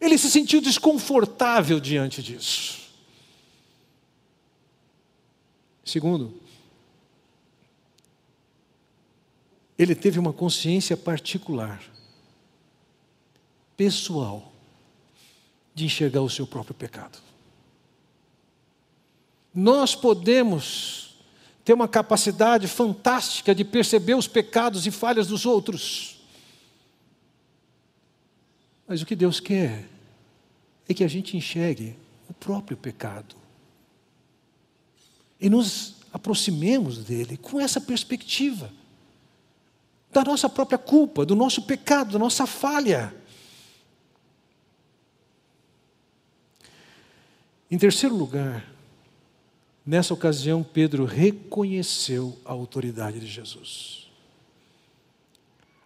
Ele 0.00 0.18
se 0.18 0.28
sentiu 0.30 0.60
desconfortável 0.60 1.78
diante 1.78 2.22
disso. 2.22 2.88
Segundo, 5.84 6.40
ele 9.78 9.94
teve 9.94 10.18
uma 10.18 10.32
consciência 10.32 10.96
particular, 10.96 11.80
pessoal, 13.76 14.52
de 15.72 15.84
enxergar 15.84 16.20
o 16.20 16.28
seu 16.28 16.46
próprio 16.46 16.74
pecado. 16.74 17.27
Nós 19.60 19.96
podemos 19.96 21.16
ter 21.64 21.72
uma 21.72 21.88
capacidade 21.88 22.68
fantástica 22.68 23.52
de 23.52 23.64
perceber 23.64 24.14
os 24.14 24.28
pecados 24.28 24.86
e 24.86 24.90
falhas 24.92 25.26
dos 25.26 25.44
outros. 25.44 26.20
Mas 28.86 29.02
o 29.02 29.06
que 29.06 29.16
Deus 29.16 29.40
quer 29.40 29.84
é 30.88 30.94
que 30.94 31.02
a 31.02 31.08
gente 31.08 31.36
enxergue 31.36 31.96
o 32.30 32.34
próprio 32.34 32.76
pecado 32.76 33.34
e 35.40 35.50
nos 35.50 35.96
aproximemos 36.12 36.98
dele 36.98 37.36
com 37.36 37.60
essa 37.60 37.80
perspectiva 37.80 38.72
da 40.12 40.22
nossa 40.22 40.48
própria 40.48 40.78
culpa, 40.78 41.26
do 41.26 41.34
nosso 41.34 41.62
pecado, 41.62 42.12
da 42.12 42.18
nossa 42.20 42.46
falha. 42.46 43.12
Em 47.68 47.76
terceiro 47.76 48.14
lugar, 48.14 48.77
nessa 49.88 50.12
ocasião, 50.12 50.62
Pedro 50.62 51.06
reconheceu 51.06 52.38
a 52.44 52.52
autoridade 52.52 53.18
de 53.18 53.26
Jesus. 53.26 54.06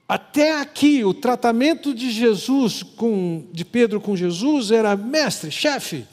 Até 0.08 0.60
aqui, 0.60 1.04
o 1.04 1.14
tratamento 1.14 1.94
de 1.94 2.10
Jesus 2.10 2.82
com, 2.82 3.46
de 3.52 3.64
Pedro 3.64 4.00
com 4.00 4.16
Jesus 4.16 4.72
era 4.72 4.96
mestre, 4.96 5.52
chefe. 5.52 6.04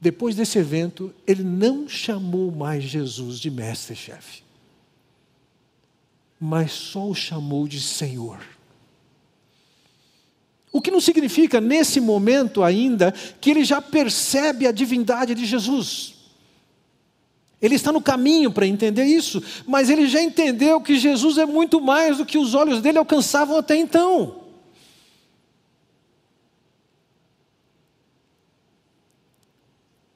Depois 0.00 0.36
desse 0.36 0.56
evento, 0.56 1.12
ele 1.26 1.42
não 1.42 1.88
chamou 1.88 2.52
mais 2.52 2.84
Jesus 2.84 3.40
de 3.40 3.50
mestre, 3.50 3.96
chefe, 3.96 4.44
mas 6.38 6.70
só 6.70 7.08
o 7.08 7.14
chamou 7.14 7.66
de 7.66 7.80
Senhor. 7.80 8.38
O 10.72 10.80
que 10.80 10.90
não 10.90 11.00
significa, 11.00 11.60
nesse 11.60 12.00
momento 12.00 12.62
ainda, 12.62 13.12
que 13.40 13.50
ele 13.50 13.64
já 13.64 13.80
percebe 13.80 14.66
a 14.66 14.72
divindade 14.72 15.34
de 15.34 15.46
Jesus. 15.46 16.14
Ele 17.60 17.74
está 17.74 17.90
no 17.90 18.00
caminho 18.00 18.52
para 18.52 18.66
entender 18.66 19.04
isso, 19.04 19.42
mas 19.66 19.90
ele 19.90 20.06
já 20.06 20.22
entendeu 20.22 20.80
que 20.80 20.96
Jesus 20.96 21.38
é 21.38 21.46
muito 21.46 21.80
mais 21.80 22.18
do 22.18 22.26
que 22.26 22.38
os 22.38 22.54
olhos 22.54 22.80
dele 22.80 22.98
alcançavam 22.98 23.56
até 23.56 23.76
então. 23.76 24.42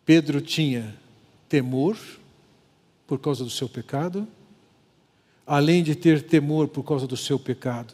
Pedro 0.05 0.41
tinha 0.41 0.95
temor 1.49 1.97
por 3.07 3.19
causa 3.19 3.43
do 3.43 3.51
seu 3.51 3.69
pecado, 3.69 4.27
além 5.47 5.83
de 5.83 5.95
ter 5.95 6.23
temor 6.23 6.69
por 6.69 6.85
causa 6.85 7.07
do 7.07 7.17
seu 7.17 7.39
pecado, 7.39 7.93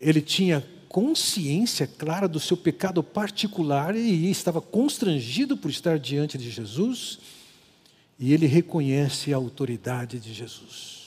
ele 0.00 0.20
tinha 0.20 0.66
consciência 0.88 1.86
clara 1.86 2.26
do 2.26 2.40
seu 2.40 2.56
pecado 2.56 3.02
particular 3.02 3.94
e 3.94 4.30
estava 4.30 4.60
constrangido 4.60 5.56
por 5.56 5.70
estar 5.70 5.98
diante 5.98 6.38
de 6.38 6.50
Jesus 6.50 7.18
e 8.18 8.32
ele 8.32 8.46
reconhece 8.46 9.32
a 9.32 9.36
autoridade 9.36 10.18
de 10.18 10.32
Jesus. 10.32 10.98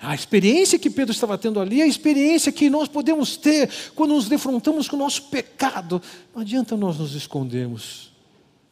A 0.00 0.16
experiência 0.16 0.80
que 0.80 0.90
Pedro 0.90 1.12
estava 1.12 1.38
tendo 1.38 1.60
ali 1.60 1.80
a 1.80 1.86
experiência 1.86 2.50
que 2.50 2.68
nós 2.68 2.88
podemos 2.88 3.36
ter 3.36 3.70
quando 3.94 4.14
nos 4.14 4.28
defrontamos 4.28 4.88
com 4.88 4.96
o 4.96 4.98
nosso 4.98 5.22
pecado. 5.24 6.02
Não 6.34 6.42
adianta 6.42 6.76
nós 6.76 6.98
nos 6.98 7.14
escondermos. 7.14 8.10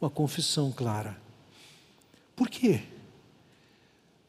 Uma 0.00 0.10
confissão 0.10 0.72
clara. 0.72 1.16
Por 2.34 2.48
quê? 2.48 2.80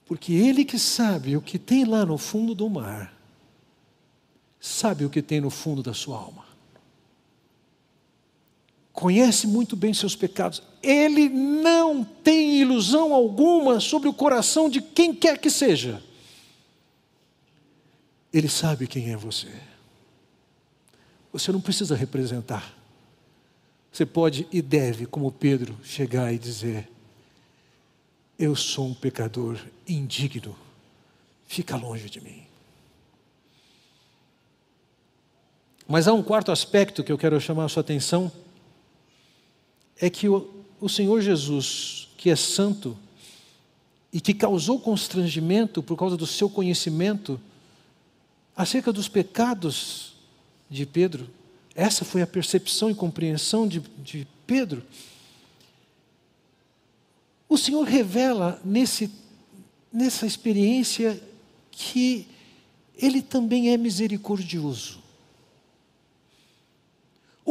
Porque 0.06 0.34
Ele 0.34 0.64
que 0.64 0.78
sabe 0.78 1.36
o 1.36 1.42
que 1.42 1.58
tem 1.58 1.86
lá 1.86 2.06
no 2.06 2.20
fundo 2.20 2.54
do 2.54 2.70
mar, 2.70 3.12
sabe 4.62 5.04
o 5.04 5.10
que 5.10 5.24
tem 5.24 5.42
no 5.42 5.50
fundo 5.50 5.82
da 5.82 5.94
sua 5.94 6.18
alma. 6.18 6.46
Conhece 8.94 9.48
muito 9.48 9.76
bem 9.76 9.94
seus 9.94 10.16
pecados. 10.16 10.62
Ele 10.84 11.28
não 11.28 12.04
tem 12.04 12.62
ilusão 12.62 13.14
alguma 13.14 13.80
sobre 13.80 14.08
o 14.08 14.14
coração 14.14 14.70
de 14.70 14.80
quem 14.80 15.16
quer 15.16 15.40
que 15.40 15.50
seja. 15.50 16.04
Ele 18.32 18.48
sabe 18.48 18.86
quem 18.86 19.12
é 19.12 19.18
você. 19.18 19.52
Você 21.34 21.52
não 21.52 21.60
precisa 21.60 21.96
representar. 21.96 22.78
Você 23.92 24.06
pode 24.06 24.48
e 24.52 24.62
deve, 24.62 25.06
como 25.06 25.32
Pedro, 25.32 25.78
chegar 25.84 26.32
e 26.34 26.38
dizer: 26.38 26.88
Eu 28.38 28.56
sou 28.56 28.88
um 28.88 28.94
pecador 28.94 29.60
indigno, 29.88 30.56
fica 31.48 31.76
longe 31.76 32.10
de 32.10 32.22
mim. 32.22 32.51
Mas 35.92 36.08
há 36.08 36.14
um 36.14 36.24
quarto 36.24 36.54
aspecto 36.54 37.04
que 37.04 37.12
eu 37.12 37.18
quero 37.18 37.38
chamar 37.42 37.66
a 37.66 37.68
sua 37.68 37.82
atenção: 37.82 38.32
é 40.00 40.10
que 40.10 40.30
o, 40.30 40.50
o 40.80 40.88
Senhor 40.88 41.20
Jesus, 41.20 42.08
que 42.16 42.30
é 42.30 42.36
santo 42.38 42.98
e 44.14 44.22
que 44.22 44.34
causou 44.34 44.80
constrangimento 44.80 45.84
por 45.84 45.98
causa 45.98 46.16
do 46.16 46.26
seu 46.26 46.50
conhecimento, 46.50 47.38
acerca 48.56 48.94
dos 48.94 49.10
pecados 49.10 50.14
de 50.70 50.86
Pedro. 50.86 51.30
Essa 51.76 52.06
foi 52.06 52.22
a 52.22 52.28
percepção 52.28 52.90
e 52.90 52.96
compreensão 52.96 53.68
de, 53.68 53.82
de 54.02 54.26
Pedro. 54.48 54.84
O 57.50 57.58
Senhor 57.58 57.84
revela 57.84 58.62
nesse, 58.64 59.12
nessa 59.92 60.26
experiência 60.26 61.22
que 61.70 62.30
Ele 62.96 63.22
também 63.22 63.72
é 63.74 63.78
misericordioso. 63.78 65.01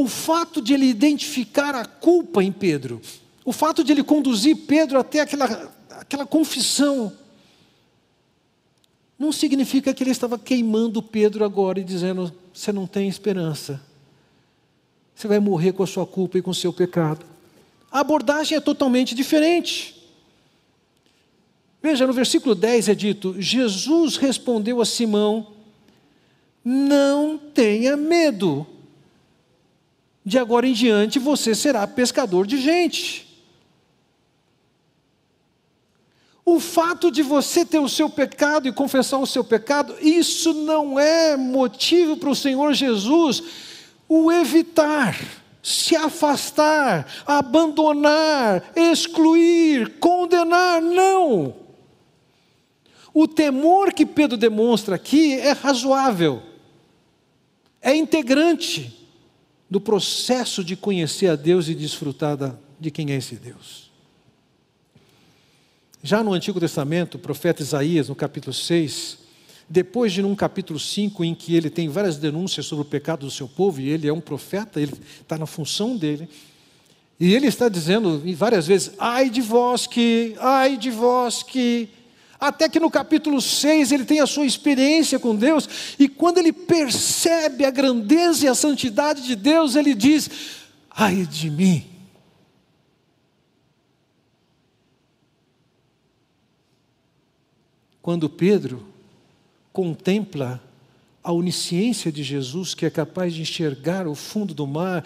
O 0.00 0.08
fato 0.08 0.62
de 0.62 0.72
ele 0.72 0.86
identificar 0.86 1.74
a 1.74 1.84
culpa 1.84 2.42
em 2.42 2.50
Pedro, 2.50 3.02
o 3.44 3.52
fato 3.52 3.84
de 3.84 3.92
ele 3.92 4.02
conduzir 4.02 4.56
Pedro 4.66 4.98
até 4.98 5.20
aquela, 5.20 5.70
aquela 5.90 6.24
confissão, 6.24 7.12
não 9.18 9.30
significa 9.30 9.92
que 9.92 10.02
ele 10.02 10.10
estava 10.10 10.38
queimando 10.38 11.02
Pedro 11.02 11.44
agora 11.44 11.80
e 11.80 11.84
dizendo: 11.84 12.32
você 12.50 12.72
não 12.72 12.86
tem 12.86 13.10
esperança, 13.10 13.78
você 15.14 15.28
vai 15.28 15.38
morrer 15.38 15.72
com 15.72 15.82
a 15.82 15.86
sua 15.86 16.06
culpa 16.06 16.38
e 16.38 16.42
com 16.42 16.50
o 16.50 16.54
seu 16.54 16.72
pecado. 16.72 17.26
A 17.92 18.00
abordagem 18.00 18.56
é 18.56 18.60
totalmente 18.60 19.14
diferente. 19.14 20.02
Veja, 21.82 22.06
no 22.06 22.14
versículo 22.14 22.54
10 22.54 22.88
é 22.88 22.94
dito: 22.94 23.38
Jesus 23.38 24.16
respondeu 24.16 24.80
a 24.80 24.86
Simão: 24.86 25.48
Não 26.64 27.36
tenha 27.36 27.98
medo, 27.98 28.66
de 30.24 30.38
agora 30.38 30.66
em 30.66 30.72
diante 30.72 31.18
você 31.18 31.54
será 31.54 31.86
pescador 31.86 32.46
de 32.46 32.58
gente. 32.58 33.26
O 36.44 36.58
fato 36.58 37.10
de 37.10 37.22
você 37.22 37.64
ter 37.64 37.78
o 37.78 37.88
seu 37.88 38.10
pecado 38.10 38.66
e 38.68 38.72
confessar 38.72 39.18
o 39.18 39.26
seu 39.26 39.44
pecado, 39.44 39.94
isso 40.00 40.52
não 40.52 40.98
é 40.98 41.36
motivo 41.36 42.16
para 42.16 42.30
o 42.30 42.34
Senhor 42.34 42.72
Jesus 42.72 43.42
o 44.08 44.32
evitar, 44.32 45.16
se 45.62 45.94
afastar, 45.94 47.06
abandonar, 47.24 48.72
excluir, 48.74 49.98
condenar. 50.00 50.82
Não. 50.82 51.54
O 53.14 53.28
temor 53.28 53.92
que 53.92 54.04
Pedro 54.04 54.36
demonstra 54.36 54.96
aqui 54.96 55.34
é 55.34 55.52
razoável, 55.52 56.42
é 57.80 57.94
integrante 57.94 58.99
do 59.70 59.80
processo 59.80 60.64
de 60.64 60.74
conhecer 60.74 61.28
a 61.28 61.36
Deus 61.36 61.68
e 61.68 61.74
desfrutar 61.74 62.58
de 62.78 62.90
quem 62.90 63.12
é 63.12 63.16
esse 63.16 63.36
Deus. 63.36 63.88
Já 66.02 66.24
no 66.24 66.32
Antigo 66.32 66.58
Testamento, 66.58 67.16
o 67.16 67.18
profeta 67.20 67.62
Isaías, 67.62 68.08
no 68.08 68.14
capítulo 68.14 68.52
6, 68.52 69.18
depois 69.68 70.12
de 70.12 70.22
num 70.22 70.34
capítulo 70.34 70.78
5, 70.78 71.22
em 71.22 71.34
que 71.34 71.54
ele 71.54 71.70
tem 71.70 71.88
várias 71.88 72.16
denúncias 72.16 72.66
sobre 72.66 72.82
o 72.82 72.88
pecado 72.88 73.26
do 73.26 73.30
seu 73.30 73.46
povo, 73.46 73.80
e 73.80 73.88
ele 73.88 74.08
é 74.08 74.12
um 74.12 74.20
profeta, 74.20 74.80
ele 74.80 74.94
está 75.20 75.38
na 75.38 75.46
função 75.46 75.96
dele, 75.96 76.28
e 77.20 77.34
ele 77.34 77.46
está 77.46 77.68
dizendo 77.68 78.20
várias 78.34 78.66
vezes: 78.66 78.92
ai 78.98 79.30
de 79.30 79.42
vós 79.42 79.86
que, 79.86 80.34
ai 80.40 80.76
de 80.76 80.90
vós 80.90 81.42
que. 81.42 81.88
Até 82.40 82.68
que 82.68 82.80
no 82.80 82.90
capítulo 82.90 83.40
6 83.40 83.92
ele 83.92 84.04
tem 84.04 84.20
a 84.20 84.26
sua 84.26 84.46
experiência 84.46 85.18
com 85.18 85.36
Deus, 85.36 85.68
e 85.98 86.08
quando 86.08 86.38
ele 86.38 86.52
percebe 86.52 87.66
a 87.66 87.70
grandeza 87.70 88.46
e 88.46 88.48
a 88.48 88.54
santidade 88.54 89.22
de 89.22 89.36
Deus, 89.36 89.76
ele 89.76 89.94
diz: 89.94 90.30
ai 90.90 91.26
de 91.26 91.50
mim, 91.50 91.84
quando 98.00 98.30
Pedro 98.30 98.86
contempla 99.72 100.62
a 101.22 101.32
onisciência 101.32 102.10
de 102.10 102.22
Jesus, 102.22 102.74
que 102.74 102.86
é 102.86 102.90
capaz 102.90 103.34
de 103.34 103.42
enxergar 103.42 104.06
o 104.06 104.14
fundo 104.14 104.54
do 104.54 104.66
mar 104.66 105.04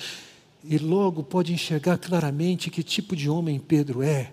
e 0.62 0.78
logo 0.78 1.22
pode 1.22 1.52
enxergar 1.52 1.98
claramente 1.98 2.70
que 2.70 2.82
tipo 2.82 3.14
de 3.16 3.28
homem 3.28 3.58
Pedro 3.58 4.02
é, 4.02 4.32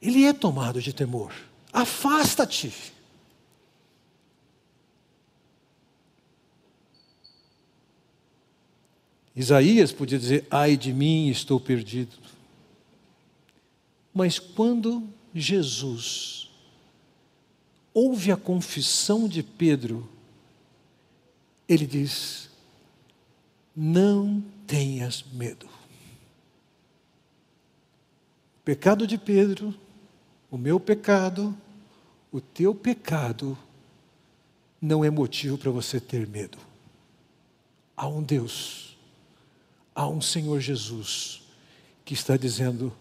ele 0.00 0.24
é 0.24 0.32
tomado 0.32 0.80
de 0.80 0.92
temor. 0.92 1.32
Afasta-te. 1.72 2.72
Isaías 9.34 9.92
podia 9.92 10.18
dizer: 10.18 10.46
ai 10.50 10.76
de 10.76 10.92
mim, 10.92 11.28
estou 11.28 11.60
perdido. 11.60 12.16
Mas 14.12 14.38
quando 14.38 15.08
Jesus 15.34 16.50
ouve 17.94 18.32
a 18.32 18.36
confissão 18.36 19.28
de 19.28 19.42
Pedro, 19.42 20.08
ele 21.68 21.86
diz: 21.86 22.50
Não 23.74 24.42
tenhas 24.66 25.24
medo. 25.32 25.66
O 28.58 28.62
pecado 28.64 29.06
de 29.06 29.16
Pedro, 29.16 29.74
o 30.50 30.58
meu 30.58 30.80
pecado, 30.80 31.56
o 32.32 32.40
teu 32.40 32.74
pecado, 32.74 33.56
não 34.80 35.04
é 35.04 35.10
motivo 35.10 35.58
para 35.58 35.70
você 35.70 36.00
ter 36.00 36.26
medo. 36.26 36.58
Há 37.96 38.08
um 38.08 38.22
Deus, 38.22 38.96
há 39.94 40.08
um 40.08 40.20
Senhor 40.20 40.60
Jesus 40.60 41.42
que 42.04 42.14
está 42.14 42.36
dizendo: 42.36 42.92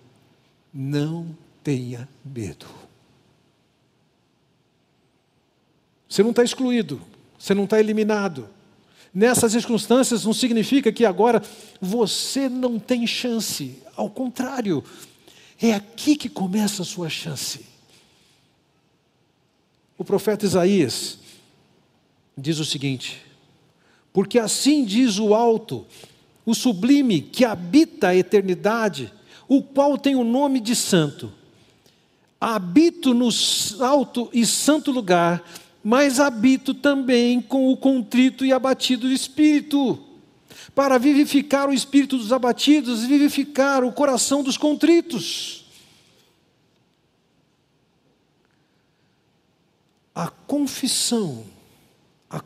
não 0.73 1.35
tenha 1.63 2.07
medo. 2.23 2.67
Você 6.07 6.23
não 6.23 6.31
está 6.31 6.43
excluído, 6.43 7.01
você 7.38 7.53
não 7.53 7.63
está 7.63 7.79
eliminado. 7.79 8.49
Nessas 9.13 9.53
circunstâncias 9.53 10.25
não 10.25 10.33
significa 10.33 10.91
que 10.91 11.05
agora 11.05 11.41
você 11.81 12.47
não 12.47 12.77
tem 12.77 13.07
chance. 13.07 13.81
Ao 13.95 14.09
contrário, 14.09 14.83
é 15.62 15.74
aqui 15.74 16.15
que 16.15 16.30
começa 16.30 16.82
a 16.82 16.86
sua 16.86 17.10
chance. 17.10 17.65
O 19.98 20.04
profeta 20.04 20.45
Isaías 20.45 21.19
diz 22.38 22.60
o 22.60 22.65
seguinte: 22.65 23.21
Porque 24.13 24.40
assim 24.40 24.86
diz 24.86 25.19
o 25.19 25.33
alto, 25.33 25.86
o 26.46 26.56
sublime 26.56 27.21
que 27.21 27.44
habita 27.44 28.10
a 28.10 28.15
eternidade, 28.15 29.12
o 29.48 29.62
qual 29.62 29.98
tem 29.98 30.15
o 30.15 30.23
nome 30.23 30.60
de 30.60 30.75
santo. 30.75 31.31
Habito 32.40 33.13
no 33.13 33.29
alto 33.81 34.29
e 34.31 34.46
santo 34.46 34.92
lugar 34.92 35.44
mas 35.83 36.19
habito 36.19 36.73
também 36.73 37.42
com 37.42 37.71
o 37.71 37.77
contrito 37.77 38.46
e 38.46 38.52
abatido 38.52 39.12
espírito, 39.12 39.98
para 40.73 40.97
vivificar 40.97 41.69
o 41.69 41.73
espírito 41.73 42.17
dos 42.17 42.31
abatidos 42.31 43.03
vivificar 43.05 43.83
o 43.83 43.91
coração 43.91 44.43
dos 44.43 44.57
contritos. 44.57 45.65
A 50.13 50.27
confissão, 50.27 51.45
a 52.29 52.41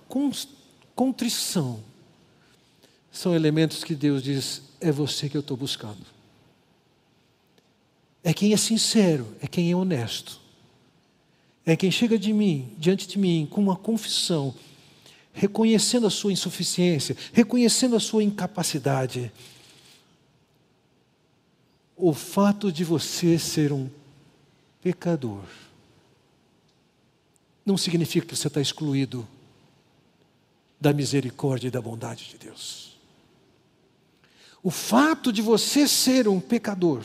contrição, 0.96 1.84
são 3.12 3.34
elementos 3.34 3.84
que 3.84 3.96
Deus 3.96 4.22
diz: 4.22 4.62
é 4.80 4.92
você 4.92 5.28
que 5.28 5.36
eu 5.36 5.42
estou 5.42 5.58
buscando. 5.58 6.06
É 8.24 8.34
quem 8.34 8.54
é 8.54 8.58
sincero, 8.58 9.36
é 9.42 9.48
quem 9.48 9.72
é 9.72 9.76
honesto 9.76 10.44
é 11.66 11.76
quem 11.76 11.90
chega 11.90 12.18
de 12.20 12.34
mim, 12.34 12.74
diante 12.78 13.08
de 13.08 13.18
mim, 13.18 13.48
com 13.50 13.62
uma 13.62 13.76
confissão, 13.76 14.54
reconhecendo 15.34 16.06
a 16.06 16.12
sua 16.12 16.32
insuficiência, 16.32 17.18
reconhecendo 17.34 17.96
a 17.96 18.00
sua 18.00 18.24
incapacidade. 18.24 19.32
O 21.98 22.14
fato 22.14 22.72
de 22.72 22.84
você 22.84 23.40
ser 23.40 23.74
um 23.74 23.90
pecador 24.82 25.44
não 27.66 27.78
significa 27.78 28.28
que 28.28 28.36
você 28.36 28.48
está 28.48 28.62
excluído 28.62 29.28
da 30.80 30.94
misericórdia 30.94 31.70
e 31.70 31.72
da 31.72 31.82
bondade 31.82 32.30
de 32.30 32.38
Deus. 32.38 32.98
O 34.62 34.70
fato 34.70 35.32
de 35.32 35.42
você 35.42 35.88
ser 35.88 36.28
um 36.28 36.40
pecador, 36.40 37.04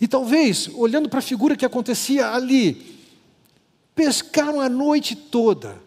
e 0.00 0.06
talvez, 0.06 0.68
olhando 0.68 1.08
para 1.08 1.18
a 1.18 1.22
figura 1.22 1.56
que 1.56 1.64
acontecia 1.64 2.30
ali, 2.30 2.98
pescaram 3.94 4.60
a 4.60 4.68
noite 4.68 5.16
toda, 5.16 5.80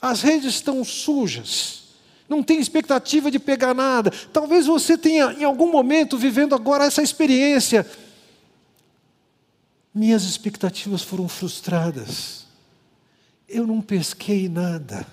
as 0.00 0.22
redes 0.22 0.54
estão 0.54 0.82
sujas, 0.84 1.82
não 2.28 2.42
tem 2.42 2.60
expectativa 2.60 3.30
de 3.30 3.38
pegar 3.38 3.74
nada. 3.74 4.12
Talvez 4.32 4.66
você 4.66 4.96
tenha, 4.96 5.32
em 5.32 5.44
algum 5.44 5.70
momento, 5.70 6.16
vivendo 6.16 6.54
agora 6.54 6.84
essa 6.84 7.02
experiência. 7.02 7.84
Minhas 9.92 10.22
expectativas 10.22 11.02
foram 11.02 11.28
frustradas. 11.28 12.46
Eu 13.48 13.66
não 13.66 13.80
pesquei 13.80 14.48
nada. 14.48 15.04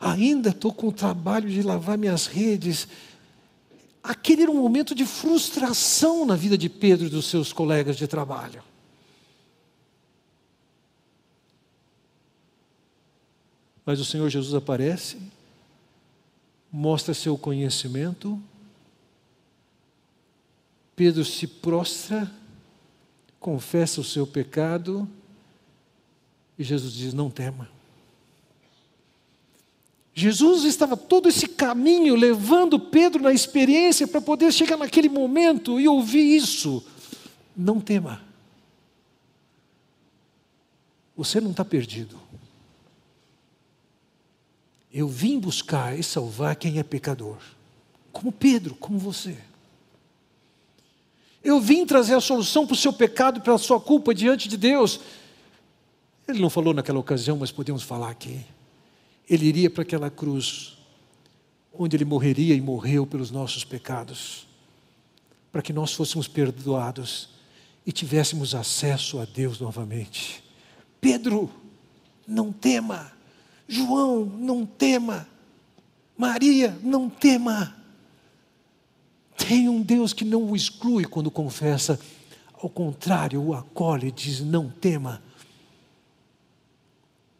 Ainda 0.00 0.50
estou 0.50 0.72
com 0.72 0.88
o 0.88 0.92
trabalho 0.92 1.48
de 1.48 1.62
lavar 1.62 1.96
minhas 1.96 2.26
redes. 2.26 2.88
Aquele 4.02 4.42
era 4.42 4.50
um 4.50 4.60
momento 4.60 4.94
de 4.94 5.06
frustração 5.06 6.26
na 6.26 6.34
vida 6.34 6.58
de 6.58 6.68
Pedro 6.68 7.06
e 7.06 7.10
dos 7.10 7.26
seus 7.26 7.52
colegas 7.52 7.96
de 7.96 8.08
trabalho. 8.08 8.64
Mas 13.90 13.98
o 13.98 14.04
Senhor 14.04 14.30
Jesus 14.30 14.54
aparece, 14.54 15.16
mostra 16.70 17.12
seu 17.12 17.36
conhecimento, 17.36 18.40
Pedro 20.94 21.24
se 21.24 21.44
prostra, 21.44 22.32
confessa 23.40 24.00
o 24.00 24.04
seu 24.04 24.24
pecado, 24.28 25.08
e 26.56 26.62
Jesus 26.62 26.92
diz: 26.92 27.12
Não 27.12 27.28
tema. 27.28 27.68
Jesus 30.14 30.62
estava 30.62 30.96
todo 30.96 31.28
esse 31.28 31.48
caminho 31.48 32.14
levando 32.14 32.78
Pedro 32.78 33.24
na 33.24 33.32
experiência 33.32 34.06
para 34.06 34.20
poder 34.20 34.52
chegar 34.52 34.76
naquele 34.76 35.08
momento 35.08 35.80
e 35.80 35.88
ouvir 35.88 36.36
isso. 36.36 36.86
Não 37.56 37.80
tema. 37.80 38.22
Você 41.16 41.40
não 41.40 41.50
está 41.50 41.64
perdido. 41.64 42.30
Eu 44.92 45.06
vim 45.08 45.38
buscar 45.38 45.98
e 45.98 46.02
salvar 46.02 46.56
quem 46.56 46.78
é 46.78 46.82
pecador, 46.82 47.38
como 48.12 48.32
Pedro, 48.32 48.74
como 48.74 48.98
você. 48.98 49.36
Eu 51.42 51.60
vim 51.60 51.86
trazer 51.86 52.14
a 52.14 52.20
solução 52.20 52.66
para 52.66 52.74
o 52.74 52.76
seu 52.76 52.92
pecado 52.92 53.40
para 53.40 53.54
a 53.54 53.58
sua 53.58 53.80
culpa 53.80 54.14
diante 54.14 54.48
de 54.48 54.56
Deus. 54.56 55.00
Ele 56.28 56.40
não 56.40 56.50
falou 56.50 56.74
naquela 56.74 56.98
ocasião, 56.98 57.36
mas 57.38 57.50
podemos 57.50 57.82
falar 57.82 58.10
aqui. 58.10 58.44
Ele 59.28 59.46
iria 59.46 59.70
para 59.70 59.82
aquela 59.82 60.10
cruz, 60.10 60.76
onde 61.72 61.96
ele 61.96 62.04
morreria 62.04 62.54
e 62.54 62.60
morreu 62.60 63.06
pelos 63.06 63.30
nossos 63.30 63.64
pecados, 63.64 64.46
para 65.50 65.62
que 65.62 65.72
nós 65.72 65.92
fôssemos 65.92 66.28
perdoados 66.28 67.30
e 67.86 67.92
tivéssemos 67.92 68.54
acesso 68.54 69.18
a 69.18 69.24
Deus 69.24 69.60
novamente. 69.60 70.44
Pedro, 71.00 71.50
não 72.26 72.52
tema. 72.52 73.19
João, 73.70 74.24
não 74.24 74.66
tema. 74.66 75.28
Maria, 76.18 76.76
não 76.82 77.08
tema. 77.08 77.76
Tem 79.36 79.68
um 79.68 79.80
Deus 79.80 80.12
que 80.12 80.24
não 80.24 80.42
o 80.50 80.56
exclui 80.56 81.04
quando 81.04 81.30
confessa, 81.30 81.98
ao 82.60 82.68
contrário, 82.68 83.40
o 83.40 83.54
acolhe 83.54 84.08
e 84.08 84.10
diz: 84.12 84.40
não 84.40 84.68
tema. 84.68 85.22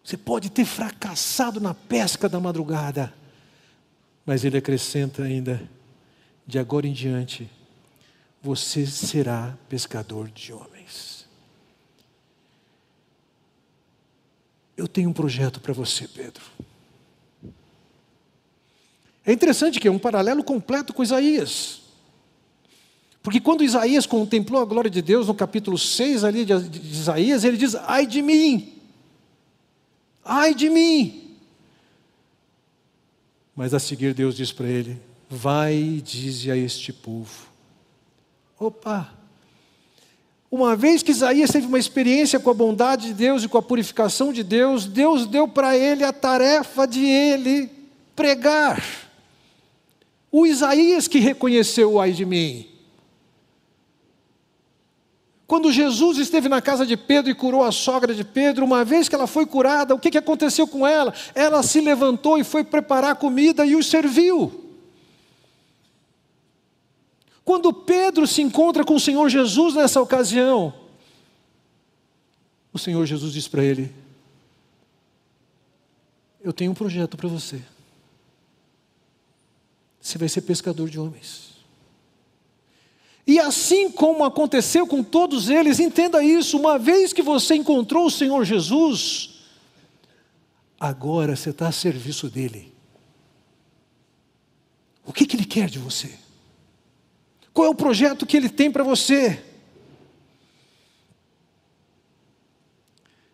Você 0.04 0.16
pode 0.16 0.50
ter 0.50 0.64
fracassado 0.64 1.60
na 1.60 1.74
pesca 1.74 2.28
da 2.28 2.38
madrugada, 2.38 3.12
mas 4.24 4.44
ele 4.44 4.56
acrescenta 4.56 5.24
ainda: 5.24 5.68
de 6.46 6.60
agora 6.60 6.86
em 6.86 6.92
diante, 6.92 7.50
você 8.40 8.86
será 8.86 9.58
pescador 9.68 10.28
de 10.28 10.52
homens. 10.52 10.69
Eu 14.80 14.88
tenho 14.88 15.10
um 15.10 15.12
projeto 15.12 15.60
para 15.60 15.74
você, 15.74 16.08
Pedro. 16.08 16.42
É 19.26 19.30
interessante 19.30 19.78
que 19.78 19.86
é 19.86 19.90
um 19.90 19.98
paralelo 19.98 20.42
completo 20.42 20.94
com 20.94 21.02
Isaías. 21.02 21.82
Porque 23.22 23.38
quando 23.40 23.62
Isaías 23.62 24.06
contemplou 24.06 24.62
a 24.62 24.64
glória 24.64 24.90
de 24.90 25.02
Deus, 25.02 25.26
no 25.26 25.34
capítulo 25.34 25.76
6 25.76 26.24
ali 26.24 26.46
de 26.46 26.54
Isaías, 26.80 27.44
ele 27.44 27.58
diz: 27.58 27.74
Ai 27.74 28.06
de 28.06 28.22
mim, 28.22 28.80
ai 30.24 30.54
de 30.54 30.70
mim. 30.70 31.36
Mas 33.54 33.74
a 33.74 33.78
seguir 33.78 34.14
Deus 34.14 34.34
diz 34.34 34.50
para 34.50 34.66
ele: 34.66 34.98
Vai 35.28 35.74
e 35.74 36.00
dize 36.00 36.50
a 36.50 36.56
este 36.56 36.90
povo: 36.90 37.48
Opa, 38.58 39.12
uma 40.50 40.74
vez 40.74 41.02
que 41.02 41.12
Isaías 41.12 41.50
teve 41.50 41.66
uma 41.66 41.78
experiência 41.78 42.40
com 42.40 42.50
a 42.50 42.54
bondade 42.54 43.06
de 43.08 43.14
Deus 43.14 43.44
e 43.44 43.48
com 43.48 43.56
a 43.56 43.62
purificação 43.62 44.32
de 44.32 44.42
Deus, 44.42 44.84
Deus 44.84 45.24
deu 45.24 45.46
para 45.46 45.76
ele 45.76 46.02
a 46.02 46.12
tarefa 46.12 46.86
de 46.86 47.04
ele 47.04 47.70
pregar. 48.16 48.82
O 50.32 50.44
Isaías 50.44 51.06
que 51.06 51.20
reconheceu 51.20 51.92
o 51.92 52.00
ai 52.00 52.10
de 52.10 52.24
mim. 52.24 52.66
Quando 55.46 55.72
Jesus 55.72 56.18
esteve 56.18 56.48
na 56.48 56.60
casa 56.60 56.86
de 56.86 56.96
Pedro 56.96 57.30
e 57.30 57.34
curou 57.34 57.64
a 57.64 57.72
sogra 57.72 58.14
de 58.14 58.22
Pedro, 58.22 58.64
uma 58.64 58.84
vez 58.84 59.08
que 59.08 59.14
ela 59.14 59.26
foi 59.26 59.46
curada, 59.46 59.94
o 59.94 59.98
que, 59.98 60.16
aconteceu 60.16 60.66
com 60.66 60.86
ela? 60.86 61.12
Ela 61.34 61.62
se 61.62 61.80
levantou 61.80 62.38
e 62.38 62.44
foi 62.44 62.62
preparar 62.62 63.16
comida 63.16 63.66
e 63.66 63.74
os 63.74 63.86
serviu. 63.86 64.69
Quando 67.44 67.72
Pedro 67.72 68.26
se 68.26 68.42
encontra 68.42 68.84
com 68.84 68.94
o 68.94 69.00
Senhor 69.00 69.28
Jesus 69.28 69.74
nessa 69.74 70.00
ocasião, 70.00 70.74
o 72.72 72.78
Senhor 72.78 73.04
Jesus 73.06 73.32
diz 73.32 73.48
para 73.48 73.64
ele: 73.64 73.92
Eu 76.42 76.52
tenho 76.52 76.70
um 76.70 76.74
projeto 76.74 77.16
para 77.16 77.28
você. 77.28 77.60
Você 80.00 80.16
vai 80.16 80.28
ser 80.28 80.42
pescador 80.42 80.88
de 80.88 80.98
homens. 80.98 81.50
E 83.26 83.38
assim 83.38 83.90
como 83.90 84.24
aconteceu 84.24 84.86
com 84.86 85.02
todos 85.02 85.48
eles, 85.48 85.78
entenda 85.78 86.22
isso: 86.22 86.58
uma 86.58 86.78
vez 86.78 87.12
que 87.12 87.22
você 87.22 87.54
encontrou 87.54 88.06
o 88.06 88.10
Senhor 88.10 88.44
Jesus, 88.44 89.40
agora 90.78 91.36
você 91.36 91.50
está 91.50 91.68
a 91.68 91.72
serviço 91.72 92.28
dEle. 92.28 92.72
O 95.04 95.12
que, 95.12 95.26
que 95.26 95.36
Ele 95.36 95.44
quer 95.44 95.68
de 95.68 95.78
você? 95.78 96.18
Qual 97.52 97.66
é 97.66 97.70
o 97.70 97.74
projeto 97.74 98.26
que 98.26 98.36
Ele 98.36 98.48
tem 98.48 98.70
para 98.70 98.84
você? 98.84 99.44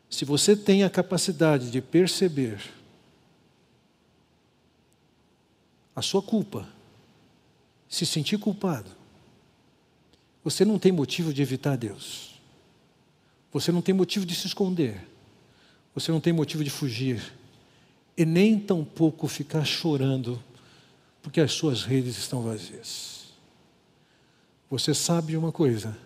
Se 0.09 0.25
você 0.25 0.57
tem 0.57 0.83
a 0.83 0.91
capacidade 0.91 1.71
de 1.71 1.83
perceber 1.83 2.59
a 5.95 6.01
sua 6.01 6.23
culpa, 6.23 6.67
se 7.89 8.07
sentir 8.07 8.39
culpado, 8.39 8.91
você 10.43 10.65
não 10.65 10.79
tem 10.79 10.93
motivo 10.93 11.35
de 11.35 11.43
evitar 11.43 11.77
Deus. 11.77 12.41
Você 13.53 13.73
não 13.73 13.83
tem 13.83 13.95
motivo 13.95 14.25
de 14.25 14.35
se 14.35 14.47
esconder. 14.47 15.01
Você 15.95 16.13
não 16.13 16.21
tem 16.21 16.33
motivo 16.33 16.63
de 16.63 16.71
fugir. 16.71 17.33
E 18.17 18.25
nem 18.25 18.59
tampouco 18.59 19.27
ficar 19.27 19.65
chorando 19.65 20.43
porque 21.23 21.41
as 21.41 21.53
suas 21.53 21.83
redes 21.83 22.17
estão 22.17 22.43
vazias. 22.43 23.16
Você 24.71 24.93
sabe 24.95 25.37
uma 25.37 25.53
coisa: 25.53 25.97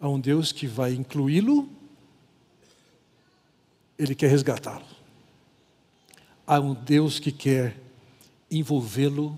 há 0.00 0.08
um 0.08 0.20
Deus 0.20 0.52
que 0.52 0.66
vai 0.66 0.92
incluí-lo, 0.94 1.68
ele 3.98 4.14
quer 4.14 4.28
resgatá-lo. 4.28 4.84
Há 6.46 6.60
um 6.60 6.74
Deus 6.74 7.18
que 7.18 7.32
quer 7.32 7.76
envolvê-lo 8.50 9.36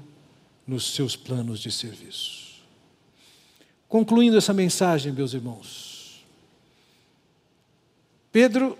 nos 0.67 0.93
seus 0.95 1.17
planos 1.17 1.61
de 1.61 1.71
serviço. 1.71 2.63
Concluindo 3.89 4.37
essa 4.37 4.53
mensagem, 4.53 5.13
meus 5.13 5.33
irmãos, 5.33 6.23
Pedro 8.31 8.79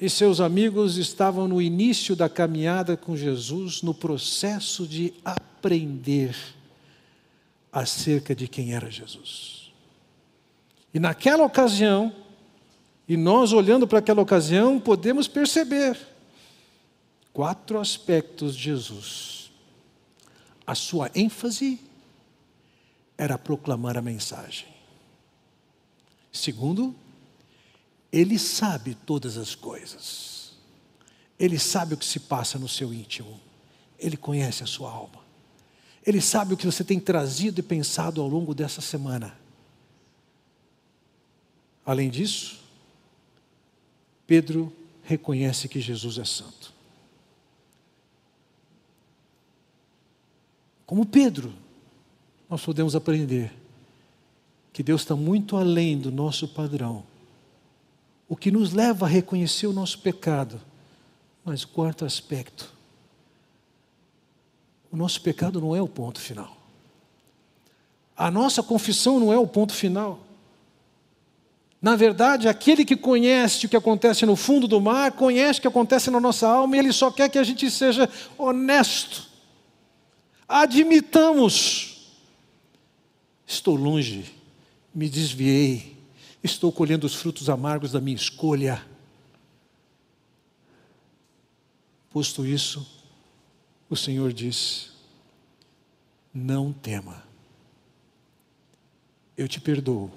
e 0.00 0.10
seus 0.10 0.40
amigos 0.40 0.96
estavam 0.96 1.46
no 1.46 1.62
início 1.62 2.16
da 2.16 2.28
caminhada 2.28 2.96
com 2.96 3.16
Jesus, 3.16 3.80
no 3.82 3.94
processo 3.94 4.88
de 4.88 5.14
aprender 5.24 6.34
acerca 7.74 8.34
de 8.34 8.46
quem 8.46 8.72
era 8.72 8.88
Jesus. 8.88 9.72
E 10.94 11.00
naquela 11.00 11.44
ocasião, 11.44 12.14
E 13.06 13.16
nós, 13.16 13.52
olhando 13.52 13.86
para 13.86 13.98
aquela 13.98 14.22
ocasião, 14.22 14.80
podemos 14.80 15.28
perceber 15.28 15.98
quatro 17.32 17.78
aspectos 17.78 18.56
de 18.56 18.62
Jesus. 18.62 19.50
A 20.66 20.74
sua 20.74 21.10
ênfase 21.14 21.78
era 23.18 23.36
proclamar 23.36 23.98
a 23.98 24.02
mensagem. 24.02 24.66
Segundo, 26.32 26.96
ele 28.10 28.38
sabe 28.38 28.94
todas 28.94 29.36
as 29.36 29.54
coisas. 29.54 30.54
Ele 31.38 31.58
sabe 31.58 31.94
o 31.94 31.96
que 31.98 32.06
se 32.06 32.20
passa 32.20 32.58
no 32.58 32.68
seu 32.68 32.94
íntimo. 32.94 33.38
Ele 33.98 34.16
conhece 34.16 34.62
a 34.62 34.66
sua 34.66 34.90
alma. 34.90 35.23
Ele 36.06 36.20
sabe 36.20 36.54
o 36.54 36.56
que 36.56 36.66
você 36.66 36.84
tem 36.84 37.00
trazido 37.00 37.60
e 37.60 37.62
pensado 37.62 38.20
ao 38.20 38.28
longo 38.28 38.54
dessa 38.54 38.80
semana. 38.80 39.36
Além 41.84 42.10
disso, 42.10 42.60
Pedro 44.26 44.72
reconhece 45.02 45.68
que 45.68 45.80
Jesus 45.80 46.18
é 46.18 46.24
santo. 46.24 46.72
Como 50.86 51.06
Pedro, 51.06 51.52
nós 52.48 52.62
podemos 52.62 52.94
aprender 52.94 53.52
que 54.72 54.82
Deus 54.82 55.02
está 55.02 55.16
muito 55.16 55.56
além 55.56 55.98
do 55.98 56.10
nosso 56.10 56.48
padrão 56.48 57.04
o 58.28 58.36
que 58.36 58.50
nos 58.50 58.72
leva 58.72 59.06
a 59.06 59.08
reconhecer 59.08 59.68
o 59.68 59.72
nosso 59.72 60.00
pecado. 60.00 60.60
Mas 61.44 61.64
quarto 61.64 62.04
aspecto, 62.04 62.73
o 64.94 64.96
nosso 64.96 65.20
pecado 65.20 65.60
não 65.60 65.74
é 65.74 65.82
o 65.82 65.88
ponto 65.88 66.20
final. 66.20 66.56
A 68.16 68.30
nossa 68.30 68.62
confissão 68.62 69.18
não 69.18 69.32
é 69.32 69.36
o 69.36 69.44
ponto 69.44 69.72
final. 69.72 70.20
Na 71.82 71.96
verdade, 71.96 72.46
aquele 72.46 72.84
que 72.84 72.94
conhece 72.94 73.66
o 73.66 73.68
que 73.68 73.76
acontece 73.76 74.24
no 74.24 74.36
fundo 74.36 74.68
do 74.68 74.80
mar, 74.80 75.10
conhece 75.10 75.58
o 75.58 75.62
que 75.62 75.66
acontece 75.66 76.12
na 76.12 76.20
nossa 76.20 76.46
alma, 76.46 76.76
e 76.76 76.78
ele 76.78 76.92
só 76.92 77.10
quer 77.10 77.28
que 77.28 77.38
a 77.38 77.42
gente 77.42 77.68
seja 77.72 78.08
honesto. 78.38 79.28
Admitamos: 80.46 82.14
estou 83.44 83.74
longe, 83.74 84.32
me 84.94 85.08
desviei, 85.08 85.96
estou 86.40 86.70
colhendo 86.70 87.04
os 87.04 87.16
frutos 87.16 87.50
amargos 87.50 87.90
da 87.90 88.00
minha 88.00 88.16
escolha. 88.16 88.80
Posto 92.12 92.46
isso, 92.46 92.86
o 93.94 93.96
Senhor 93.96 94.32
diz: 94.32 94.90
Não 96.32 96.72
tema, 96.72 97.24
eu 99.36 99.48
te 99.48 99.60
perdoo, 99.60 100.10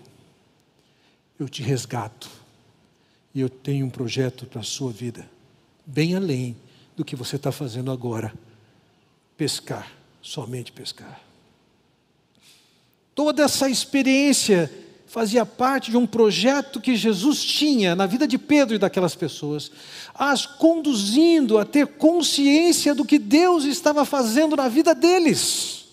eu 1.40 1.48
te 1.48 1.62
resgato, 1.64 2.30
e 3.34 3.40
eu 3.40 3.50
tenho 3.50 3.86
um 3.86 3.90
projeto 3.90 4.46
para 4.46 4.62
a 4.62 4.64
sua 4.64 4.92
vida, 4.92 5.30
bem 5.86 6.16
além 6.16 6.58
do 6.96 7.06
que 7.06 7.16
você 7.16 7.38
está 7.38 7.52
fazendo 7.52 7.92
agora. 7.92 8.34
Pescar, 9.38 9.92
somente 10.20 10.72
pescar. 10.72 11.22
Toda 13.14 13.44
essa 13.44 13.70
experiência 13.70 14.72
fazia 15.08 15.46
parte 15.46 15.90
de 15.90 15.98
um 15.98 16.06
projeto 16.06 16.82
que 16.82 16.96
Jesus 16.96 17.44
tinha 17.44 17.96
na 17.96 18.06
vida 18.06 18.28
de 18.28 18.38
Pedro 18.38 18.76
e 18.76 18.78
daquelas 18.78 19.16
pessoas, 19.16 19.72
as 20.14 20.46
conduzindo 20.46 21.58
a 21.58 21.66
ter 21.66 21.88
consciência 21.88 22.94
do 22.94 23.06
que 23.06 23.18
Deus 23.18 23.64
estava 23.64 24.04
fazendo 24.04 24.56
na 24.56 24.68
vida 24.68 24.94
deles. 24.94 25.86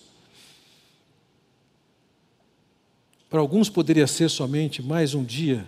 Para 3.29 3.39
alguns 3.39 3.69
poderia 3.69 4.05
ser 4.05 4.29
somente 4.29 4.83
mais 4.83 5.13
um 5.13 5.23
dia 5.23 5.67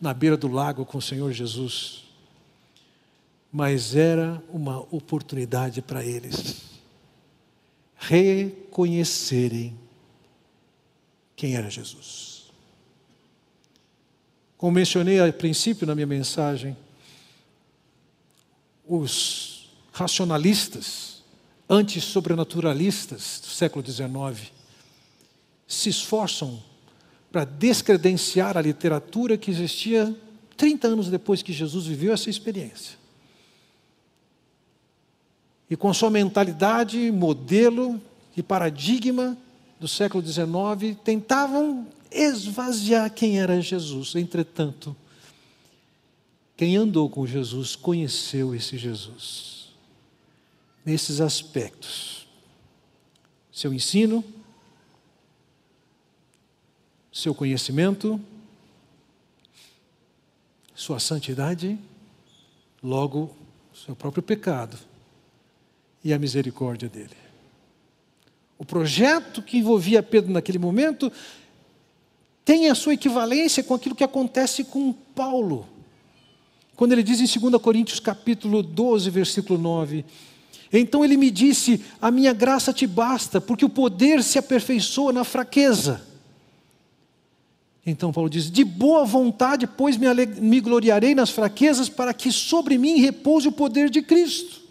na 0.00 0.14
beira 0.14 0.36
do 0.36 0.48
lago 0.48 0.84
com 0.84 0.98
o 0.98 1.02
Senhor 1.02 1.32
Jesus, 1.32 2.04
mas 3.52 3.94
era 3.94 4.42
uma 4.48 4.80
oportunidade 4.90 5.82
para 5.82 6.04
eles 6.04 6.62
reconhecerem 7.96 9.78
quem 11.36 11.56
era 11.56 11.70
Jesus. 11.70 12.33
Como 14.64 14.72
mencionei 14.72 15.20
a 15.20 15.30
princípio 15.30 15.86
na 15.86 15.94
minha 15.94 16.06
mensagem, 16.06 16.74
os 18.88 19.68
racionalistas, 19.92 21.22
antissobrenaturalistas 21.68 23.42
do 23.42 23.48
século 23.48 23.84
XIX, 23.84 24.50
se 25.68 25.90
esforçam 25.90 26.62
para 27.30 27.44
descredenciar 27.44 28.56
a 28.56 28.62
literatura 28.62 29.36
que 29.36 29.50
existia 29.50 30.16
30 30.56 30.88
anos 30.88 31.10
depois 31.10 31.42
que 31.42 31.52
Jesus 31.52 31.84
viveu 31.84 32.14
essa 32.14 32.30
experiência. 32.30 32.96
E 35.68 35.76
com 35.76 35.92
sua 35.92 36.08
mentalidade, 36.08 37.12
modelo 37.12 38.00
e 38.34 38.42
paradigma 38.42 39.36
do 39.78 39.86
século 39.86 40.26
XIX, 40.26 40.96
tentavam 41.04 41.86
esvaziar 42.14 43.12
quem 43.12 43.38
era 43.40 43.60
Jesus. 43.60 44.14
Entretanto, 44.14 44.96
quem 46.56 46.76
andou 46.76 47.10
com 47.10 47.26
Jesus 47.26 47.74
conheceu 47.74 48.54
esse 48.54 48.78
Jesus. 48.78 49.72
Nesses 50.84 51.20
aspectos, 51.20 52.28
seu 53.50 53.72
ensino, 53.72 54.22
seu 57.12 57.34
conhecimento, 57.34 58.20
sua 60.74 60.98
santidade, 60.98 61.78
logo 62.82 63.34
seu 63.74 63.96
próprio 63.96 64.22
pecado 64.22 64.76
e 66.02 66.12
a 66.12 66.18
misericórdia 66.18 66.88
dele. 66.88 67.16
O 68.58 68.64
projeto 68.64 69.42
que 69.42 69.58
envolvia 69.58 70.02
Pedro 70.02 70.32
naquele 70.32 70.58
momento 70.58 71.10
tem 72.44 72.68
a 72.68 72.74
sua 72.74 72.94
equivalência 72.94 73.62
com 73.62 73.74
aquilo 73.74 73.94
que 73.94 74.04
acontece 74.04 74.64
com 74.64 74.92
Paulo. 74.92 75.66
Quando 76.76 76.92
ele 76.92 77.02
diz 77.02 77.20
em 77.20 77.40
2 77.40 77.62
Coríntios 77.62 78.00
capítulo 78.00 78.62
12, 78.62 79.08
versículo 79.08 79.58
9, 79.58 80.04
então 80.72 81.04
ele 81.04 81.16
me 81.16 81.30
disse: 81.30 81.82
"A 82.02 82.10
minha 82.10 82.32
graça 82.32 82.72
te 82.72 82.86
basta, 82.86 83.40
porque 83.40 83.64
o 83.64 83.68
poder 83.68 84.22
se 84.22 84.38
aperfeiçoa 84.38 85.12
na 85.12 85.24
fraqueza". 85.24 86.02
Então 87.86 88.12
Paulo 88.12 88.28
diz: 88.28 88.50
"De 88.50 88.64
boa 88.64 89.04
vontade, 89.04 89.66
pois 89.66 89.96
me, 89.96 90.06
me 90.40 90.60
gloriarei 90.60 91.14
nas 91.14 91.30
fraquezas, 91.30 91.88
para 91.88 92.12
que 92.12 92.32
sobre 92.32 92.76
mim 92.76 92.98
repouse 92.98 93.46
o 93.46 93.52
poder 93.52 93.88
de 93.88 94.02
Cristo". 94.02 94.63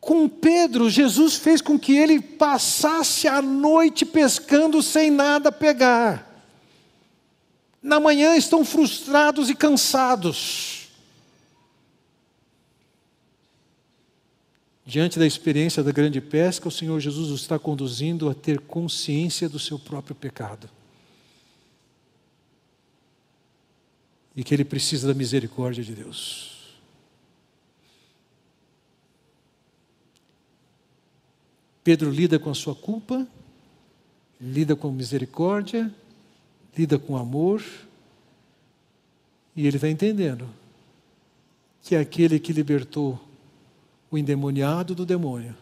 Com 0.00 0.26
Pedro, 0.28 0.88
Jesus 0.88 1.36
fez 1.36 1.60
com 1.60 1.78
que 1.78 1.94
ele 1.94 2.20
passasse 2.20 3.28
a 3.28 3.42
noite 3.42 4.06
pescando 4.06 4.82
sem 4.82 5.10
nada 5.10 5.52
pegar. 5.52 6.26
Na 7.82 8.00
manhã 8.00 8.34
estão 8.34 8.64
frustrados 8.64 9.50
e 9.50 9.54
cansados. 9.54 10.88
Diante 14.86 15.18
da 15.18 15.26
experiência 15.26 15.82
da 15.82 15.92
grande 15.92 16.20
pesca, 16.20 16.66
o 16.66 16.70
Senhor 16.70 16.98
Jesus 16.98 17.30
os 17.30 17.42
está 17.42 17.58
conduzindo 17.58 18.28
a 18.28 18.34
ter 18.34 18.58
consciência 18.58 19.48
do 19.48 19.58
seu 19.58 19.78
próprio 19.78 20.16
pecado. 20.16 20.68
E 24.34 24.42
que 24.42 24.54
ele 24.54 24.64
precisa 24.64 25.06
da 25.06 25.14
misericórdia 25.14 25.84
de 25.84 25.94
Deus. 25.94 26.59
Pedro 31.82 32.10
lida 32.10 32.38
com 32.38 32.50
a 32.50 32.54
sua 32.54 32.74
culpa, 32.74 33.26
lida 34.40 34.76
com 34.76 34.90
misericórdia, 34.90 35.92
lida 36.76 36.98
com 36.98 37.16
amor, 37.16 37.62
e 39.56 39.66
ele 39.66 39.76
está 39.76 39.88
entendendo 39.88 40.48
que 41.82 41.94
é 41.94 42.00
aquele 42.00 42.38
que 42.38 42.52
libertou 42.52 43.18
o 44.10 44.18
endemoniado 44.18 44.94
do 44.94 45.06
demônio, 45.06 45.56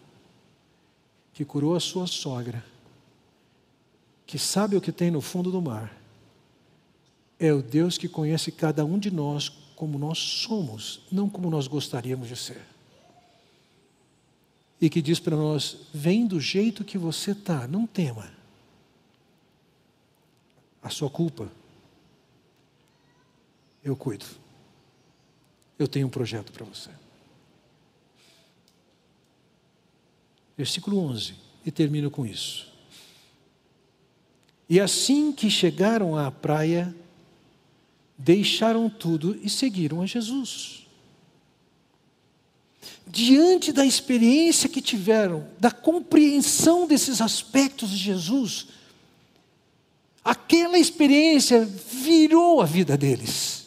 que 1.33 1.45
curou 1.45 1.77
a 1.77 1.81
sua 1.81 2.07
sogra, 2.07 2.65
que 4.27 4.39
sabe 4.39 4.77
o 4.77 4.81
que 4.81 4.93
tem 4.93 5.11
no 5.11 5.21
fundo 5.21 5.51
do 5.51 5.63
mar, 5.63 5.97
é 7.39 7.53
o 7.53 7.63
Deus 7.63 7.97
que 7.97 8.09
conhece 8.09 8.51
cada 8.51 8.85
um 8.85 8.99
de 8.99 9.11
nós 9.11 9.49
como 9.77 9.99
nós 9.99 10.19
somos, 10.19 11.01
não 11.11 11.29
como 11.29 11.49
nós 11.49 11.69
gostaríamos 11.69 12.29
de 12.29 12.37
ser 12.37 12.78
e 14.81 14.89
que 14.89 15.03
diz 15.03 15.19
para 15.19 15.37
nós: 15.37 15.77
vem 15.93 16.27
do 16.27 16.41
jeito 16.41 16.85
que 16.85 16.99
você 16.99 17.33
está, 17.33 17.67
não 17.67 17.87
tema. 17.87 18.31
A 20.83 20.91
sua 20.91 21.11
culpa, 21.11 21.51
eu 23.83 23.97
cuido. 23.97 24.27
Eu 25.79 25.87
tenho 25.87 26.07
um 26.07 26.11
projeto 26.11 26.53
para 26.53 26.65
você. 26.65 26.91
Versículo 30.57 30.99
11, 30.99 31.35
e 31.65 31.71
termino 31.71 32.11
com 32.11 32.27
isso. 32.27 32.73
E 34.69 34.81
assim 34.81 35.33
que 35.33 35.49
chegaram 35.49 36.17
à 36.17 36.31
praia, 36.31 36.95
deixaram 38.19 38.91
tudo 38.91 39.39
e 39.43 39.49
seguiram 39.49 40.03
a 40.03 40.07
Jesus. 40.07 40.88
Diante 43.07 43.73
da 43.73 43.87
experiência 43.87 44.69
que 44.69 44.83
tiveram, 44.83 45.47
da 45.59 45.71
compreensão 45.71 46.87
desses 46.87 47.21
aspectos 47.21 47.91
de 47.91 47.97
Jesus, 47.97 48.67
aquela 50.25 50.79
experiência 50.79 51.65
virou 51.65 52.61
a 52.61 52.67
vida 52.67 52.97
deles. 52.97 53.67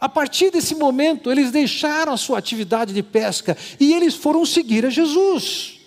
A 0.00 0.08
partir 0.08 0.50
desse 0.50 0.74
momento, 0.74 1.30
eles 1.30 1.52
deixaram 1.52 2.14
a 2.14 2.16
sua 2.16 2.38
atividade 2.38 2.94
de 2.94 3.02
pesca 3.02 3.56
e 3.78 3.92
eles 3.92 4.14
foram 4.14 4.46
seguir 4.46 4.86
a 4.86 4.90
Jesus. 4.90 5.78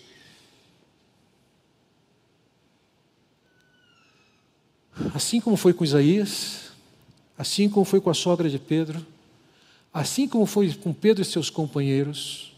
Assim 5.16 5.42
como 5.42 5.58
foi 5.58 5.74
com 5.74 5.84
Isaías, 5.84 6.72
assim 7.36 7.68
como 7.68 7.84
foi 7.84 8.00
com 8.00 8.12
a 8.12 8.14
sogra 8.14 8.48
de 8.48 8.60
Pedro, 8.60 9.04
assim 9.94 10.28
como 10.28 10.46
foi 10.46 10.74
com 10.74 10.92
Pedro 10.92 11.22
e 11.22 11.26
seus 11.26 11.50
companheiros, 11.50 12.54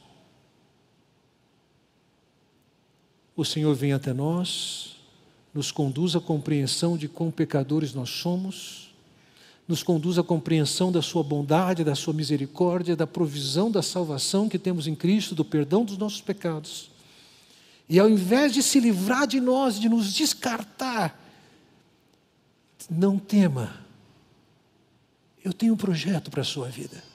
o 3.36 3.44
Senhor 3.44 3.76
vem 3.76 3.92
até 3.92 4.14
nós, 4.14 4.96
nos 5.54 5.72
conduz 5.72 6.16
à 6.16 6.22
compreensão 6.22 6.98
de 6.98 7.08
quão 7.10 7.30
pecadores 7.30 7.94
nós 7.94 8.10
somos, 8.10 8.94
nos 9.68 9.84
conduz 9.84 10.18
à 10.18 10.24
compreensão 10.24 10.92
da 10.92 11.02
Sua 11.02 11.24
bondade, 11.24 11.84
da 11.84 11.96
Sua 11.96 12.14
misericórdia, 12.14 12.96
da 12.96 13.08
provisão 13.08 13.70
da 13.70 13.82
salvação 13.82 14.48
que 14.48 14.60
temos 14.60 14.88
em 14.88 14.96
Cristo, 14.96 15.36
do 15.36 15.44
perdão 15.44 15.84
dos 15.84 15.98
nossos 15.98 16.22
pecados. 16.22 16.92
E 17.90 18.00
ao 18.00 18.10
invés 18.10 18.54
de 18.54 18.64
se 18.64 18.80
livrar 18.80 19.28
de 19.28 19.42
nós, 19.42 19.80
de 19.80 19.90
nos 19.90 20.14
descartar, 20.14 21.20
não 22.90 23.18
tema, 23.18 23.82
eu 25.44 25.52
tenho 25.52 25.74
um 25.74 25.78
projeto 25.78 26.32
para 26.32 26.42
a 26.42 26.46
sua 26.46 26.70
vida. 26.70 27.15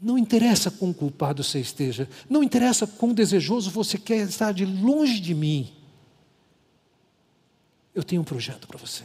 Não 0.00 0.16
interessa 0.16 0.70
quão 0.70 0.92
culpado 0.92 1.42
você 1.42 1.58
esteja, 1.58 2.08
não 2.30 2.42
interessa 2.42 2.86
quão 2.86 3.12
desejoso 3.12 3.70
você 3.70 3.98
quer 3.98 4.28
estar 4.28 4.52
de 4.52 4.64
longe 4.64 5.20
de 5.20 5.34
mim. 5.34 5.72
Eu 7.94 8.04
tenho 8.04 8.22
um 8.22 8.24
projeto 8.24 8.68
para 8.68 8.78
você. 8.78 9.04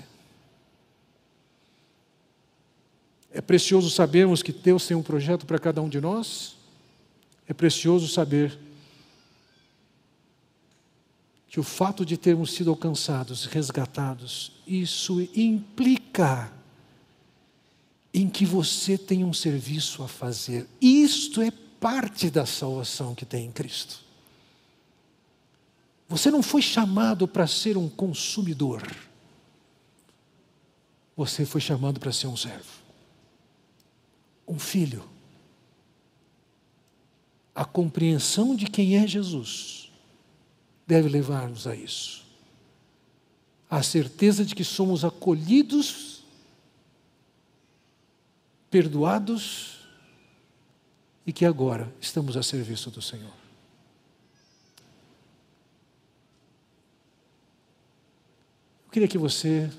É 3.32 3.42
precioso 3.42 3.90
sabermos 3.90 4.44
que 4.44 4.52
Deus 4.52 4.86
tem 4.86 4.96
um 4.96 5.02
projeto 5.02 5.46
para 5.46 5.58
cada 5.58 5.82
um 5.82 5.90
de 5.90 6.00
nós. 6.00 6.56
É 7.48 7.54
precioso 7.54 8.08
saber 8.08 8.58
que 11.48 11.60
o 11.60 11.64
fato 11.64 12.06
de 12.06 12.18
termos 12.18 12.52
sido 12.52 12.70
alcançados, 12.70 13.46
resgatados, 13.46 14.52
isso 14.68 15.22
implica 15.36 16.52
em 18.14 18.30
que 18.30 18.46
você 18.46 18.98
tem 18.98 19.24
um 19.24 19.34
serviço 19.34 20.04
a 20.04 20.08
fazer. 20.08 20.68
Isto 20.80 21.42
é 21.42 21.52
parte 21.52 22.30
da 22.30 22.46
salvação 22.46 23.16
que 23.16 23.26
tem 23.26 23.46
em 23.46 23.52
Cristo. 23.52 24.00
Você 26.08 26.30
não 26.30 26.44
foi 26.44 26.62
chamado 26.62 27.28
para 27.28 27.48
ser 27.48 27.76
um 27.76 27.90
consumidor. 27.90 28.84
Você 31.18 31.46
foi 31.46 31.62
chamado 31.62 32.00
para 32.00 32.12
ser 32.12 32.28
um 32.28 32.38
servo 32.38 32.84
um 34.48 34.60
filho. 34.60 35.04
A 37.56 37.66
compreensão 37.66 38.56
de 38.56 38.66
quem 38.66 38.98
é 38.98 39.08
Jesus 39.08 39.92
deve 40.88 41.08
levar-nos 41.08 41.68
a 41.68 41.76
isso. 41.76 42.24
A 43.70 43.82
certeza 43.82 44.44
de 44.44 44.54
que 44.54 44.64
somos 44.64 45.06
acolhidos, 45.06 46.23
perdoados 48.74 49.86
e 51.28 51.32
que 51.32 51.46
agora 51.46 51.94
estamos 52.02 52.36
a 52.36 52.42
serviço 52.42 52.90
do 52.90 53.04
Senhor. 53.04 53.32
Eu 58.84 58.92
queria 58.92 59.08
que 59.08 59.20
você, 59.20 59.70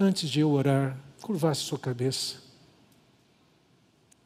antes 0.00 0.28
de 0.28 0.40
eu 0.40 0.50
orar, 0.50 0.98
curvasse 1.22 1.60
sua 1.60 1.78
cabeça 1.78 2.38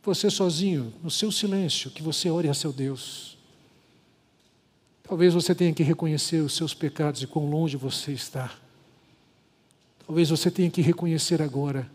você 0.03 0.31
sozinho, 0.31 0.93
no 1.03 1.11
seu 1.11 1.33
silêncio, 1.33 1.91
que 1.91 2.03
você 2.03 2.29
ore 2.31 2.49
a 2.49 2.55
seu 2.55 2.73
Deus. 2.73 3.39
Talvez 5.03 5.33
você 5.33 5.55
tenha 5.55 5.73
que 5.73 5.83
reconhecer 5.83 6.41
os 6.41 6.55
seus 6.55 6.75
pecados 6.75 7.23
e 7.23 7.27
quão 7.27 7.49
longe 7.49 7.77
você 7.77 8.13
está. 8.13 8.55
Talvez 10.07 10.29
você 10.29 10.51
tenha 10.51 10.71
que 10.71 10.83
reconhecer 10.83 11.41
agora 11.41 11.91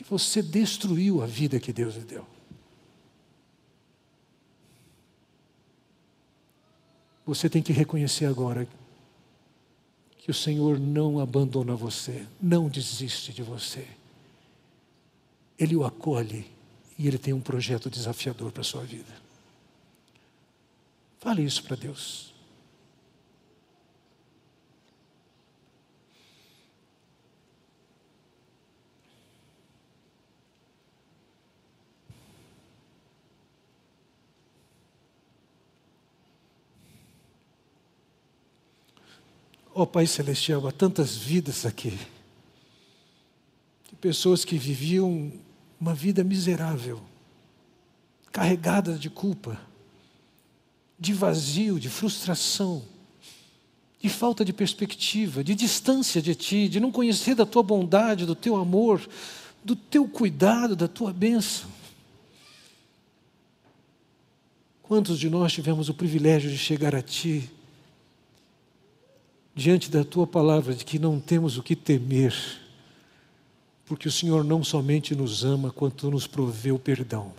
que 0.00 0.04
você 0.08 0.40
destruiu 0.40 1.22
a 1.22 1.26
vida 1.26 1.60
que 1.60 1.74
Deus 1.74 1.94
lhe 1.94 2.04
deu. 2.04 2.26
Você 7.26 7.50
tem 7.50 7.62
que 7.62 7.70
reconhecer 7.70 8.24
agora 8.24 8.66
que 10.16 10.30
o 10.30 10.34
Senhor 10.34 10.80
não 10.80 11.20
abandona 11.20 11.74
você, 11.74 12.26
não 12.40 12.66
desiste 12.66 13.30
de 13.30 13.42
você. 13.42 13.86
Ele 15.58 15.76
o 15.76 15.84
acolhe 15.84 16.50
e 16.98 17.06
Ele 17.06 17.18
tem 17.18 17.34
um 17.34 17.40
projeto 17.40 17.90
desafiador 17.90 18.50
para 18.52 18.62
a 18.62 18.64
sua 18.64 18.82
vida. 18.82 19.14
Fale 21.18 21.44
isso 21.44 21.62
para 21.62 21.76
Deus. 21.76 22.29
Ó 39.72 39.82
oh, 39.82 39.86
Pai 39.86 40.06
Celestial, 40.06 40.66
há 40.66 40.72
tantas 40.72 41.16
vidas 41.16 41.64
aqui, 41.64 41.96
de 43.88 43.96
pessoas 44.00 44.44
que 44.44 44.58
viviam 44.58 45.32
uma 45.80 45.94
vida 45.94 46.24
miserável, 46.24 47.00
carregada 48.32 48.98
de 48.98 49.08
culpa, 49.08 49.60
de 50.98 51.12
vazio, 51.12 51.78
de 51.78 51.88
frustração, 51.88 52.82
de 54.00 54.08
falta 54.08 54.44
de 54.44 54.52
perspectiva, 54.52 55.44
de 55.44 55.54
distância 55.54 56.20
de 56.20 56.34
Ti, 56.34 56.68
de 56.68 56.80
não 56.80 56.90
conhecer 56.90 57.36
da 57.36 57.46
Tua 57.46 57.62
bondade, 57.62 58.26
do 58.26 58.34
Teu 58.34 58.56
amor, 58.56 59.08
do 59.64 59.76
Teu 59.76 60.08
cuidado, 60.08 60.74
da 60.74 60.88
Tua 60.88 61.12
bênção. 61.12 61.70
Quantos 64.82 65.16
de 65.18 65.30
nós 65.30 65.52
tivemos 65.52 65.88
o 65.88 65.94
privilégio 65.94 66.50
de 66.50 66.58
chegar 66.58 66.94
a 66.96 67.02
Ti, 67.02 67.48
diante 69.60 69.90
da 69.90 70.02
Tua 70.02 70.26
palavra, 70.26 70.74
de 70.74 70.86
que 70.86 70.98
não 70.98 71.20
temos 71.20 71.58
o 71.58 71.62
que 71.62 71.76
temer, 71.76 72.34
porque 73.84 74.08
o 74.08 74.10
Senhor 74.10 74.42
não 74.42 74.64
somente 74.64 75.14
nos 75.14 75.44
ama, 75.44 75.70
quanto 75.70 76.10
nos 76.10 76.26
proveu 76.26 76.78
perdão. 76.78 77.30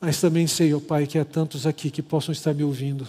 Mas 0.00 0.20
também 0.20 0.46
sei, 0.46 0.72
ó 0.72 0.76
oh 0.76 0.80
Pai, 0.80 1.04
que 1.04 1.18
há 1.18 1.24
tantos 1.24 1.66
aqui 1.66 1.90
que 1.90 2.00
possam 2.00 2.30
estar 2.30 2.54
me 2.54 2.62
ouvindo 2.62 3.08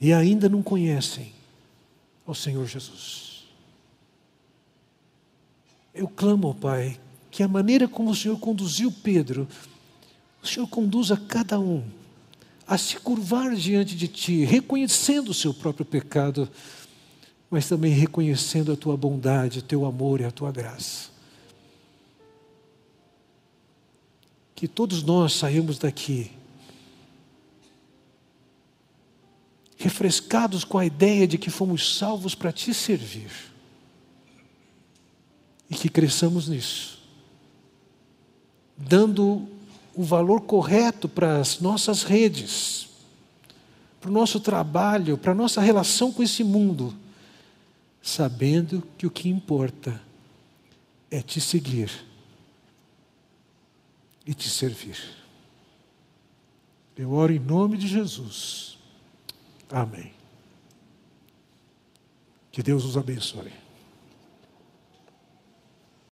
e 0.00 0.10
ainda 0.14 0.48
não 0.48 0.62
conhecem 0.62 1.32
ao 2.26 2.34
Senhor 2.34 2.66
Jesus. 2.66 3.44
Eu 5.94 6.08
clamo, 6.08 6.48
ó 6.48 6.54
Pai, 6.54 6.98
que 7.30 7.42
a 7.42 7.48
maneira 7.48 7.86
como 7.86 8.10
o 8.10 8.16
Senhor 8.16 8.38
conduziu 8.38 8.90
Pedro, 8.90 9.46
o 10.42 10.46
Senhor 10.46 10.66
conduza 10.66 11.18
cada 11.18 11.60
um 11.60 11.84
a 12.66 12.76
se 12.76 12.96
curvar 12.96 13.54
diante 13.54 13.94
de 13.94 14.08
Ti, 14.08 14.44
reconhecendo 14.44 15.28
o 15.28 15.34
seu 15.34 15.54
próprio 15.54 15.86
pecado, 15.86 16.50
mas 17.48 17.68
também 17.68 17.92
reconhecendo 17.92 18.72
a 18.72 18.76
Tua 18.76 18.96
bondade, 18.96 19.60
o 19.60 19.62
Teu 19.62 19.84
amor 19.84 20.20
e 20.20 20.24
a 20.24 20.30
Tua 20.30 20.50
graça. 20.50 21.10
Que 24.54 24.66
todos 24.66 25.02
nós 25.02 25.32
saímos 25.34 25.78
daqui 25.78 26.32
refrescados 29.76 30.64
com 30.64 30.78
a 30.78 30.86
ideia 30.86 31.28
de 31.28 31.38
que 31.38 31.50
fomos 31.50 31.96
salvos 31.96 32.34
para 32.34 32.50
Te 32.50 32.74
servir 32.74 33.30
e 35.68 35.74
que 35.74 35.88
cresçamos 35.88 36.48
nisso, 36.48 36.98
dando 38.76 39.55
o 39.96 40.04
valor 40.04 40.42
correto 40.42 41.08
para 41.08 41.38
as 41.38 41.58
nossas 41.58 42.02
redes, 42.02 42.88
para 43.98 44.10
o 44.10 44.12
nosso 44.12 44.38
trabalho, 44.38 45.16
para 45.16 45.32
a 45.32 45.34
nossa 45.34 45.60
relação 45.60 46.12
com 46.12 46.22
esse 46.22 46.44
mundo, 46.44 46.94
sabendo 48.02 48.82
que 48.98 49.06
o 49.06 49.10
que 49.10 49.28
importa 49.28 50.00
é 51.10 51.22
te 51.22 51.40
seguir 51.40 51.90
e 54.26 54.34
te 54.34 54.50
servir. 54.50 54.98
Eu 56.94 57.12
oro 57.12 57.32
em 57.32 57.38
nome 57.38 57.78
de 57.78 57.88
Jesus. 57.88 58.78
Amém. 59.70 60.12
Que 62.52 62.62
Deus 62.62 62.84
os 62.84 62.96
abençoe. 62.96 63.65